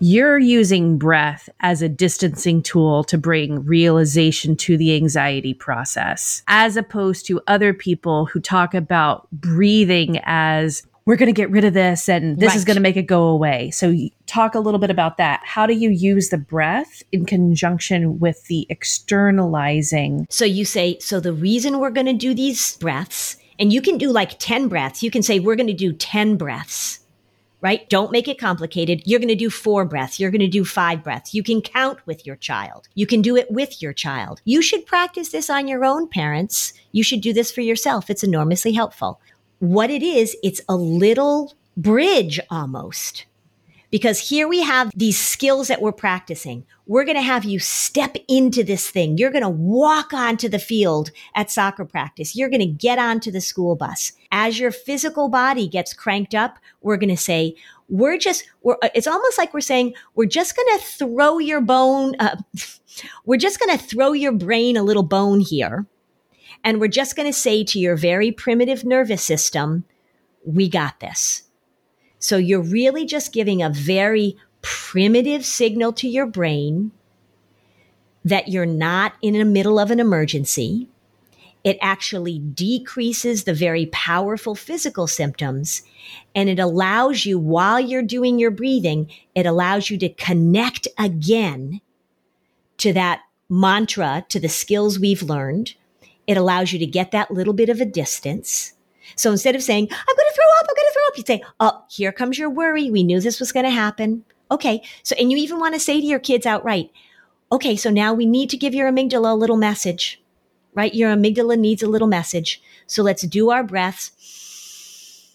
You're 0.00 0.38
using 0.38 0.98
breath 0.98 1.48
as 1.60 1.80
a 1.80 1.88
distancing 1.88 2.60
tool 2.60 3.04
to 3.04 3.16
bring 3.16 3.64
realization 3.64 4.56
to 4.56 4.76
the 4.76 4.96
anxiety 4.96 5.54
process, 5.54 6.42
as 6.48 6.76
opposed 6.76 7.24
to 7.26 7.40
other 7.46 7.72
people 7.72 8.26
who 8.26 8.40
talk 8.40 8.74
about 8.74 9.28
breathing 9.30 10.18
as 10.24 10.82
we're 11.04 11.14
going 11.14 11.32
to 11.32 11.32
get 11.32 11.50
rid 11.50 11.64
of 11.64 11.74
this 11.74 12.08
and 12.08 12.40
this 12.40 12.48
right. 12.48 12.56
is 12.56 12.64
going 12.64 12.74
to 12.74 12.80
make 12.80 12.96
it 12.96 13.02
go 13.02 13.28
away. 13.28 13.70
So, 13.70 13.94
talk 14.26 14.56
a 14.56 14.60
little 14.60 14.80
bit 14.80 14.90
about 14.90 15.18
that. 15.18 15.40
How 15.44 15.66
do 15.66 15.74
you 15.74 15.90
use 15.90 16.30
the 16.30 16.38
breath 16.38 17.04
in 17.12 17.24
conjunction 17.24 18.18
with 18.18 18.44
the 18.46 18.66
externalizing? 18.70 20.26
So, 20.30 20.44
you 20.44 20.64
say, 20.64 20.98
so 20.98 21.20
the 21.20 21.32
reason 21.32 21.78
we're 21.78 21.90
going 21.90 22.06
to 22.06 22.12
do 22.12 22.34
these 22.34 22.76
breaths, 22.78 23.36
and 23.60 23.72
you 23.72 23.80
can 23.80 23.98
do 23.98 24.10
like 24.10 24.40
10 24.40 24.66
breaths, 24.66 25.04
you 25.04 25.10
can 25.12 25.22
say, 25.22 25.38
we're 25.38 25.56
going 25.56 25.68
to 25.68 25.72
do 25.72 25.92
10 25.92 26.36
breaths 26.36 26.98
right? 27.62 27.88
Don't 27.88 28.12
make 28.12 28.28
it 28.28 28.38
complicated. 28.38 29.02
You're 29.06 29.20
going 29.20 29.28
to 29.28 29.34
do 29.34 29.48
four 29.48 29.86
breaths. 29.86 30.20
You're 30.20 30.30
going 30.30 30.40
to 30.40 30.48
do 30.48 30.64
five 30.64 31.02
breaths. 31.02 31.32
You 31.32 31.42
can 31.42 31.62
count 31.62 32.04
with 32.06 32.26
your 32.26 32.36
child. 32.36 32.88
You 32.94 33.06
can 33.06 33.22
do 33.22 33.36
it 33.36 33.50
with 33.50 33.80
your 33.80 33.94
child. 33.94 34.42
You 34.44 34.60
should 34.60 34.84
practice 34.84 35.30
this 35.30 35.48
on 35.48 35.68
your 35.68 35.84
own, 35.84 36.08
parents. 36.08 36.74
You 36.90 37.02
should 37.02 37.20
do 37.22 37.32
this 37.32 37.50
for 37.50 37.62
yourself. 37.62 38.10
It's 38.10 38.24
enormously 38.24 38.72
helpful. 38.72 39.20
What 39.60 39.90
it 39.90 40.02
is, 40.02 40.36
it's 40.42 40.60
a 40.68 40.76
little 40.76 41.54
bridge 41.76 42.40
almost 42.50 43.24
because 43.92 44.30
here 44.30 44.48
we 44.48 44.62
have 44.62 44.90
these 44.96 45.20
skills 45.20 45.68
that 45.68 45.82
we're 45.82 45.92
practicing. 45.92 46.64
We're 46.86 47.04
going 47.04 47.18
to 47.18 47.22
have 47.22 47.44
you 47.44 47.58
step 47.58 48.16
into 48.26 48.64
this 48.64 48.90
thing. 48.90 49.18
You're 49.18 49.30
going 49.30 49.44
to 49.44 49.50
walk 49.50 50.14
onto 50.14 50.48
the 50.48 50.58
field 50.58 51.10
at 51.34 51.50
soccer 51.50 51.84
practice. 51.84 52.34
You're 52.34 52.48
going 52.48 52.60
to 52.60 52.66
get 52.66 52.98
onto 52.98 53.30
the 53.30 53.42
school 53.42 53.76
bus. 53.76 54.12
As 54.32 54.58
your 54.58 54.70
physical 54.70 55.28
body 55.28 55.68
gets 55.68 55.92
cranked 55.92 56.34
up, 56.34 56.58
we're 56.80 56.96
going 56.96 57.10
to 57.10 57.18
say, 57.18 57.54
we're 57.90 58.16
just, 58.16 58.48
we're, 58.62 58.78
uh, 58.82 58.88
it's 58.94 59.06
almost 59.06 59.36
like 59.36 59.52
we're 59.52 59.60
saying, 59.60 59.92
we're 60.14 60.24
just 60.24 60.56
going 60.56 60.78
to 60.78 60.84
throw 60.84 61.38
your 61.38 61.60
bone, 61.60 62.16
uh, 62.18 62.36
we're 63.26 63.36
just 63.36 63.60
going 63.60 63.76
to 63.76 63.84
throw 63.84 64.12
your 64.12 64.32
brain 64.32 64.78
a 64.78 64.82
little 64.82 65.02
bone 65.02 65.40
here. 65.40 65.86
And 66.64 66.80
we're 66.80 66.88
just 66.88 67.14
going 67.14 67.28
to 67.28 67.38
say 67.38 67.62
to 67.64 67.78
your 67.78 67.96
very 67.96 68.32
primitive 68.32 68.84
nervous 68.84 69.22
system, 69.22 69.84
we 70.46 70.70
got 70.70 71.00
this 71.00 71.42
so 72.22 72.36
you're 72.36 72.62
really 72.62 73.04
just 73.04 73.32
giving 73.32 73.62
a 73.62 73.68
very 73.68 74.36
primitive 74.62 75.44
signal 75.44 75.92
to 75.94 76.08
your 76.08 76.24
brain 76.24 76.92
that 78.24 78.46
you're 78.46 78.64
not 78.64 79.14
in 79.20 79.34
the 79.34 79.44
middle 79.44 79.76
of 79.76 79.90
an 79.90 79.98
emergency. 79.98 80.86
It 81.64 81.78
actually 81.80 82.38
decreases 82.38 83.42
the 83.42 83.52
very 83.52 83.86
powerful 83.86 84.54
physical 84.54 85.08
symptoms 85.08 85.82
and 86.32 86.48
it 86.48 86.60
allows 86.60 87.26
you, 87.26 87.40
while 87.40 87.80
you're 87.80 88.02
doing 88.02 88.38
your 88.38 88.52
breathing, 88.52 89.10
it 89.34 89.44
allows 89.44 89.90
you 89.90 89.98
to 89.98 90.08
connect 90.08 90.86
again 90.96 91.80
to 92.78 92.92
that 92.92 93.22
mantra, 93.48 94.24
to 94.28 94.38
the 94.38 94.48
skills 94.48 94.96
we've 94.96 95.24
learned. 95.24 95.74
It 96.28 96.36
allows 96.36 96.72
you 96.72 96.78
to 96.78 96.86
get 96.86 97.10
that 97.10 97.32
little 97.32 97.52
bit 97.52 97.68
of 97.68 97.80
a 97.80 97.84
distance 97.84 98.74
so 99.16 99.30
instead 99.30 99.54
of 99.54 99.62
saying, 99.62 99.88
I'm 99.90 100.16
going 100.16 100.21
up, 101.12 101.18
you 101.18 101.24
say, 101.26 101.42
Oh, 101.60 101.84
here 101.90 102.12
comes 102.12 102.38
your 102.38 102.50
worry. 102.50 102.90
We 102.90 103.02
knew 103.02 103.20
this 103.20 103.40
was 103.40 103.52
going 103.52 103.64
to 103.64 103.70
happen. 103.70 104.24
Okay. 104.50 104.82
So, 105.02 105.14
and 105.18 105.30
you 105.30 105.38
even 105.38 105.58
want 105.58 105.74
to 105.74 105.80
say 105.80 106.00
to 106.00 106.06
your 106.06 106.18
kids 106.18 106.46
outright, 106.46 106.90
okay, 107.52 107.76
so 107.76 107.90
now 107.90 108.14
we 108.14 108.26
need 108.26 108.48
to 108.50 108.56
give 108.56 108.74
your 108.74 108.90
amygdala 108.90 109.32
a 109.32 109.34
little 109.34 109.58
message, 109.58 110.22
right? 110.74 110.94
Your 110.94 111.14
amygdala 111.14 111.58
needs 111.58 111.82
a 111.82 111.88
little 111.88 112.08
message. 112.08 112.62
So 112.86 113.02
let's 113.02 113.22
do 113.22 113.50
our 113.50 113.62
breaths, 113.62 115.30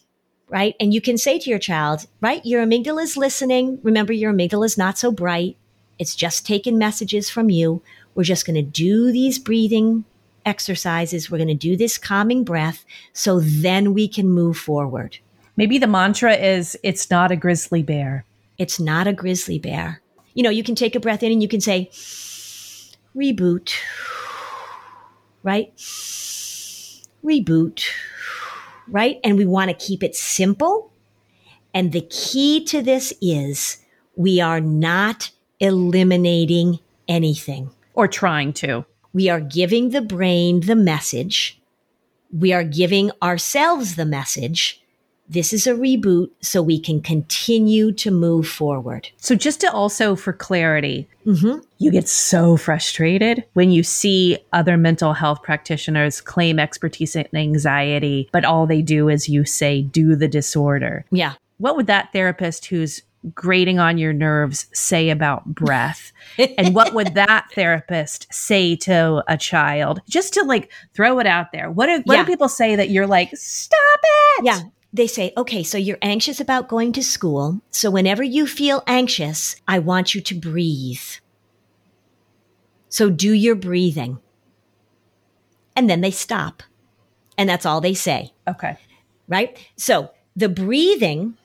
right? 0.50 0.76
And 0.80 0.94
you 0.94 1.02
can 1.02 1.18
say 1.18 1.38
to 1.38 1.50
your 1.50 1.60
child, 1.60 2.08
right? 2.20 2.44
Your 2.44 2.66
amygdala 2.66 3.04
is 3.04 3.18
listening. 3.18 3.80
Remember, 3.84 4.13
your 4.13 4.34
amygdala 4.34 4.66
is 4.66 4.78
not 4.78 4.98
so 4.98 5.12
bright. 5.12 5.58
It's 6.00 6.16
just 6.16 6.46
taking 6.46 6.78
messages 6.78 7.30
from 7.30 7.52
you. 7.52 7.84
We're 8.16 8.24
just 8.24 8.48
going 8.48 8.56
to 8.56 8.63
do 8.63 9.12
these 9.12 9.38
breathing 9.38 10.06
exercises. 10.44 11.30
We're 11.30 11.38
going 11.38 11.48
to 11.50 11.54
do 11.54 11.78
this 11.78 12.00
calming 12.00 12.44
breath. 12.44 12.84
So 13.13 13.40
then 13.40 13.94
we 13.94 14.08
can 14.08 14.30
move 14.30 14.58
forward. 14.58 15.20
Maybe 15.58 15.80
the 15.80 15.88
mantra 15.88 16.36
is 16.36 16.78
it's 16.84 17.10
not 17.10 17.32
a 17.32 17.36
grizzly 17.36 17.82
bear. 17.82 18.26
It's 18.60 18.80
not 18.80 19.08
a 19.08 19.13
grizzly 19.13 19.58
bear. 19.58 20.02
You 20.36 20.43
know, 20.43 20.52
you 20.52 20.63
can 20.63 20.76
take 20.76 20.96
a 20.96 21.00
breath 21.00 21.24
in 21.24 21.32
and 21.32 21.41
you 21.41 21.48
can 21.48 21.62
say, 21.62 21.89
reboot, 23.15 23.74
right? 25.41 25.76
Reboot, 27.26 27.84
right? 28.88 29.20
And 29.24 29.36
we 29.36 29.46
want 29.46 29.70
to 29.72 29.86
keep 29.86 30.04
it 30.04 30.15
simple. 30.15 30.91
And 31.74 31.91
the 31.91 32.02
key 32.02 32.63
to 32.65 32.84
this 32.84 33.12
is 33.20 33.84
we 34.15 34.39
are 34.39 34.62
not 34.62 35.32
eliminating 35.60 36.80
anything. 37.08 37.72
Or 37.96 38.08
trying 38.08 38.54
to. 38.54 38.86
We 39.12 39.28
are 39.30 39.39
giving 39.39 39.89
the 39.89 40.02
brain 40.02 40.62
the 40.62 40.76
message. 40.76 41.60
We 42.32 42.54
are 42.54 42.63
giving 42.63 43.10
ourselves 43.24 43.96
the 43.96 44.06
message. 44.06 44.84
This 45.30 45.52
is 45.52 45.68
a 45.68 45.74
reboot 45.74 46.30
so 46.42 46.62
we 46.62 46.80
can 46.80 47.02
continue 47.02 47.92
to 47.94 48.12
move 48.12 48.48
forward. 48.48 49.10
So, 49.18 49.36
just 49.36 49.60
to 49.62 49.72
also 49.72 50.16
for 50.16 50.34
clarity, 50.34 51.08
Mm-hmm. 51.26 51.60
you 51.80 51.92
get 51.92 52.08
so 52.08 52.56
frustrated 52.56 53.44
when 53.52 53.70
you 53.70 53.84
see 53.84 54.38
other 54.54 54.78
mental 54.78 55.12
health 55.12 55.44
practitioners 55.44 56.22
claim 56.22 56.58
expertise 56.58 57.18
in 57.18 57.28
anxiety, 57.36 58.30
but 58.32 58.46
all 58.46 58.66
they 58.66 58.82
do 58.82 59.10
is 59.10 59.28
you 59.28 59.44
say, 59.44 59.82
do 59.82 60.16
the 60.16 60.30
disorder. 60.30 61.04
Yeah. 61.12 61.34
What 61.58 61.76
would 61.76 61.88
that 61.88 62.13
therapist 62.13 62.68
who's 62.68 63.02
grating 63.36 63.78
on 63.78 63.98
your 63.98 64.13
nerves 64.13 64.68
say 64.74 65.10
about 65.10 65.44
breath? 65.54 66.13
and 66.58 66.74
what 66.74 66.94
would 66.94 67.13
that 67.16 67.48
therapist 67.54 68.28
say 68.34 68.78
to 68.78 69.22
a 69.28 69.36
child? 69.38 70.00
Just 70.08 70.34
to 70.36 70.44
like 70.44 70.72
throw 70.94 71.20
it 71.20 71.28
out 71.28 71.52
there. 71.52 71.70
What, 71.70 71.88
do 71.88 72.02
what 72.06 72.16
Yeah. 72.16 72.24
do 72.24 72.32
people 72.32 72.48
say 72.48 72.78
that 72.78 72.90
you're 72.90 73.08
like, 73.08 73.32
stop 73.36 74.00
it? 74.40 74.46
Yeah. 74.46 74.60
They 74.93 75.08
say, 75.08 75.34
okay, 75.36 75.63
so 75.63 75.78
you're 75.78 75.97
anxious 76.02 76.39
about 76.39 76.69
going 76.69 76.93
to 76.93 77.04
school. 77.04 77.62
So 77.71 77.91
whenever 77.91 78.23
you 78.23 78.47
feel 78.47 78.84
anxious, 78.88 79.56
I 79.67 79.80
want 79.80 80.15
you 80.15 80.21
to 80.21 80.36
breathe. 80.36 81.02
So 82.89 83.10
do 83.10 83.34
your 83.34 83.56
breathing. 83.56 84.19
And 85.76 85.89
then 85.89 86.02
they 86.02 86.12
stop. 86.12 86.63
And 87.38 87.47
that's 87.47 87.65
all 87.65 87.82
they 87.82 87.93
say, 87.93 88.34
Okay. 88.47 88.78
right? 89.28 89.58
So 89.76 90.10
the 90.36 90.50
breathing 90.50 91.38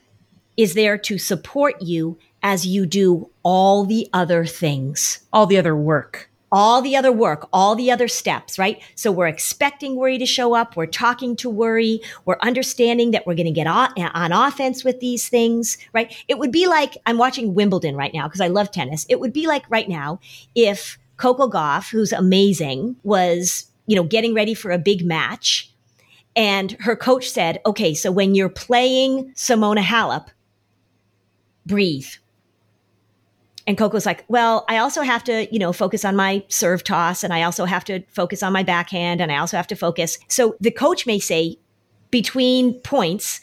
is 0.57 0.75
there 0.75 0.97
to 0.99 1.19
support 1.19 1.83
you 1.83 2.19
as 2.43 2.67
you 2.67 2.87
do 2.87 3.31
all 3.43 3.85
the 3.85 4.09
other 4.13 4.45
things 4.45 5.21
All 5.33 5.47
the 5.47 5.59
other 5.59 5.77
work. 5.77 6.31
All 6.53 6.83
the 6.83 6.97
other 6.97 7.11
work, 7.11 7.49
all 7.53 7.75
the 7.75 7.91
other 7.91 8.09
steps, 8.09 8.59
right? 8.59 8.83
So 8.95 9.11
we're 9.11 9.27
expecting 9.27 9.97
worry 9.97 10.19
to 10.19 10.27
show 10.27 10.55
up. 10.55 10.77
We're 10.77 10.87
talking 10.87 11.35
to 11.37 11.49
worry. 11.49 12.01
We're 12.27 12.37
understanding 12.43 13.11
that 13.13 13.27
we're 13.27 13.35
going 13.35 13.47
to 13.47 13.53
get 13.53 13.67
on, 13.67 13.91
eh, 13.97 14.11
on 14.13 14.33
offense 14.33 14.85
with 14.85 15.01
these 15.01 15.29
things, 15.29 15.79
right? 15.95 16.15
It 16.29 16.39
would 16.39 16.53
be 16.53 16.67
like 16.67 16.99
I'm 17.07 17.19
watching 17.19 17.55
Wimbledon 17.55 17.97
right 17.97 18.13
now 18.13 18.29
because 18.29 18.43
I 18.43 18.49
love 18.49 18.71
tennis. 18.71 19.07
It 19.09 19.19
would 19.19 19.33
be 19.33 19.47
like 19.47 19.65
right 19.71 19.89
now 19.89 20.21
if 20.55 20.99
Coco 21.17 21.49
Gauff, 21.49 21.91
who's 21.91 22.13
amazing, 22.13 22.97
was, 23.03 23.67
you 23.87 23.97
know, 23.97 24.05
getting 24.05 24.35
ready 24.35 24.55
for 24.55 24.71
a 24.71 24.79
big 24.79 25.05
match 25.05 25.73
and 26.35 26.73
her 26.81 26.97
coach 26.97 27.31
said, 27.31 27.61
okay, 27.67 27.95
so 27.95 28.11
when 28.11 28.35
you're 28.35 28.49
playing 28.49 29.33
Simona 29.35 29.83
Halep, 29.83 30.29
breathe. 31.67 32.09
And 33.67 33.79
Coco's 33.79 34.07
like, 34.07 34.25
well, 34.29 34.65
I 34.69 34.79
also 34.79 35.03
have 35.03 35.23
to, 35.25 35.53
you 35.53 35.59
know, 35.59 35.73
focus 35.73 36.05
on 36.05 36.17
my 36.17 36.45
serve 36.49 36.83
toss 36.83 37.23
and 37.23 37.33
I 37.33 37.43
also 37.43 37.65
have 37.65 37.85
to 37.85 38.03
focus 38.09 38.43
on 38.43 38.53
my 38.53 38.63
backhand 38.63 39.21
and 39.21 39.31
I 39.31 39.39
also 39.39 39.57
have 39.57 39.69
to 39.69 39.77
focus. 39.77 40.19
So 40.29 40.57
the 40.61 40.71
coach 40.71 41.07
may 41.07 41.19
say 41.19 41.59
between 42.11 42.75
points, 42.81 43.41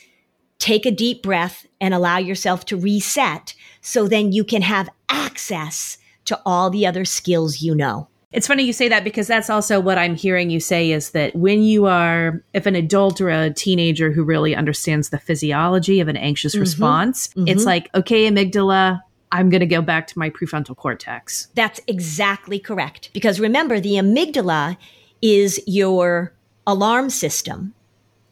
take 0.60 0.86
a 0.86 0.92
deep 0.92 1.24
breath 1.24 1.66
and 1.80 1.94
allow 1.94 2.18
yourself 2.18 2.66
to 2.66 2.78
reset 2.78 3.54
so 3.82 4.08
then 4.08 4.32
you 4.32 4.44
can 4.44 4.62
have 4.62 4.90
access 5.08 5.98
to 6.26 6.40
all 6.46 6.70
the 6.70 6.86
other 6.86 7.06
skills 7.06 7.62
you 7.62 7.74
know. 7.74 8.08
It's 8.32 8.46
funny 8.46 8.62
you 8.62 8.74
say 8.74 8.90
that 8.90 9.04
because 9.04 9.26
that's 9.26 9.50
also 9.50 9.80
what 9.80 9.98
I'm 9.98 10.14
hearing 10.16 10.52
you 10.52 10.60
say 10.60 10.92
is 10.92 11.12
that 11.12 11.36
when 11.36 11.64
you 11.64 11.88
are, 11.88 12.44
if 12.54 12.68
an 12.68 12.76
adult 12.76 13.20
or 13.20 13.30
a 13.30 13.52
teenager 13.52 14.12
who 14.12 14.24
really 14.24 14.56
understands 14.56 15.10
the 15.10 15.18
physiology 15.18 16.00
of 16.00 16.08
an 16.08 16.18
anxious 16.18 16.56
response, 16.56 17.30
it's 17.48 17.64
Mhm. 17.64 17.66
like, 17.66 17.90
okay, 17.96 18.30
amygdala, 18.30 19.02
I'm 19.32 19.50
going 19.50 19.62
to 19.62 19.68
go 19.68 19.82
back 19.82 20.08
to 20.08 20.20
my 20.20 20.30
prefrontal 20.30 20.76
cortex. 20.76 21.48
That's 21.56 21.80
exactly 21.88 22.60
correct. 22.60 23.12
Because 23.14 23.40
remember, 23.40 23.80
the 23.80 23.94
amygdala 23.94 24.78
is 25.22 25.62
your 25.68 26.34
alarm 26.66 27.10
system 27.10 27.74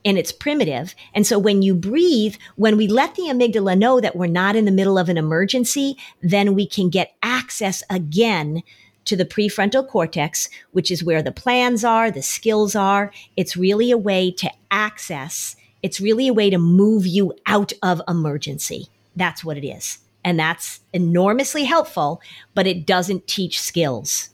and 0.03 0.17
it's 0.17 0.31
primitive. 0.31 0.95
And 1.13 1.27
so 1.27 1.37
when 1.37 1.61
you 1.61 1.75
breathe, 1.75 2.35
when 2.55 2.77
we 2.77 2.87
let 2.87 3.15
the 3.15 3.23
amygdala 3.23 3.77
know 3.77 3.99
that 3.99 4.15
we're 4.15 4.27
not 4.27 4.55
in 4.55 4.65
the 4.65 4.71
middle 4.71 4.97
of 4.97 5.09
an 5.09 5.17
emergency, 5.17 5.97
then 6.21 6.55
we 6.55 6.65
can 6.65 6.89
get 6.89 7.15
access 7.21 7.83
again 7.89 8.63
to 9.05 9.15
the 9.15 9.25
prefrontal 9.25 9.87
cortex, 9.87 10.49
which 10.71 10.91
is 10.91 11.03
where 11.03 11.21
the 11.21 11.31
plans 11.31 11.83
are, 11.83 12.11
the 12.11 12.21
skills 12.21 12.75
are. 12.75 13.11
It's 13.35 13.57
really 13.57 13.91
a 13.91 13.97
way 13.97 14.31
to 14.31 14.51
access, 14.71 15.55
it's 15.83 16.01
really 16.01 16.27
a 16.27 16.33
way 16.33 16.49
to 16.49 16.57
move 16.57 17.05
you 17.05 17.33
out 17.45 17.71
of 17.83 18.01
emergency. 18.07 18.87
That's 19.15 19.43
what 19.43 19.57
it 19.57 19.65
is. 19.65 19.99
And 20.27 20.37
that's 20.37 20.81
enormously 20.91 21.63
helpful, 21.63 22.21
but 22.53 22.67
it 22.67 22.85
doesn't 22.85 23.27
teach 23.27 23.61
skills. 23.61 24.31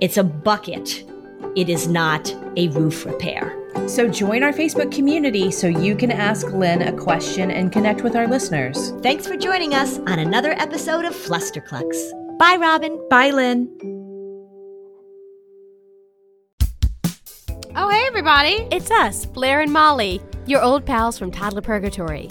It's 0.00 0.16
a 0.16 0.24
bucket. 0.24 1.04
It 1.54 1.68
is 1.68 1.86
not 1.86 2.34
a 2.56 2.68
roof 2.68 3.04
repair. 3.04 3.54
So 3.86 4.08
join 4.08 4.42
our 4.42 4.54
Facebook 4.54 4.90
community 4.90 5.50
so 5.50 5.66
you 5.66 5.94
can 5.94 6.10
ask 6.10 6.46
Lynn 6.46 6.80
a 6.80 6.94
question 6.94 7.50
and 7.50 7.70
connect 7.70 8.02
with 8.02 8.16
our 8.16 8.26
listeners. 8.26 8.92
Thanks 9.02 9.26
for 9.26 9.36
joining 9.36 9.74
us 9.74 9.98
on 9.98 10.18
another 10.18 10.52
episode 10.52 11.04
of 11.04 11.12
Flusterclux. 11.12 12.38
Bye, 12.38 12.56
Robin. 12.58 12.98
Bye, 13.10 13.32
Lynn. 13.32 13.68
Oh, 17.76 17.90
hey, 17.90 18.06
everybody! 18.06 18.66
It's 18.72 18.90
us, 18.90 19.26
Blair 19.26 19.60
and 19.60 19.70
Molly, 19.70 20.22
your 20.46 20.62
old 20.62 20.86
pals 20.86 21.18
from 21.18 21.30
Toddler 21.30 21.60
Purgatory. 21.60 22.30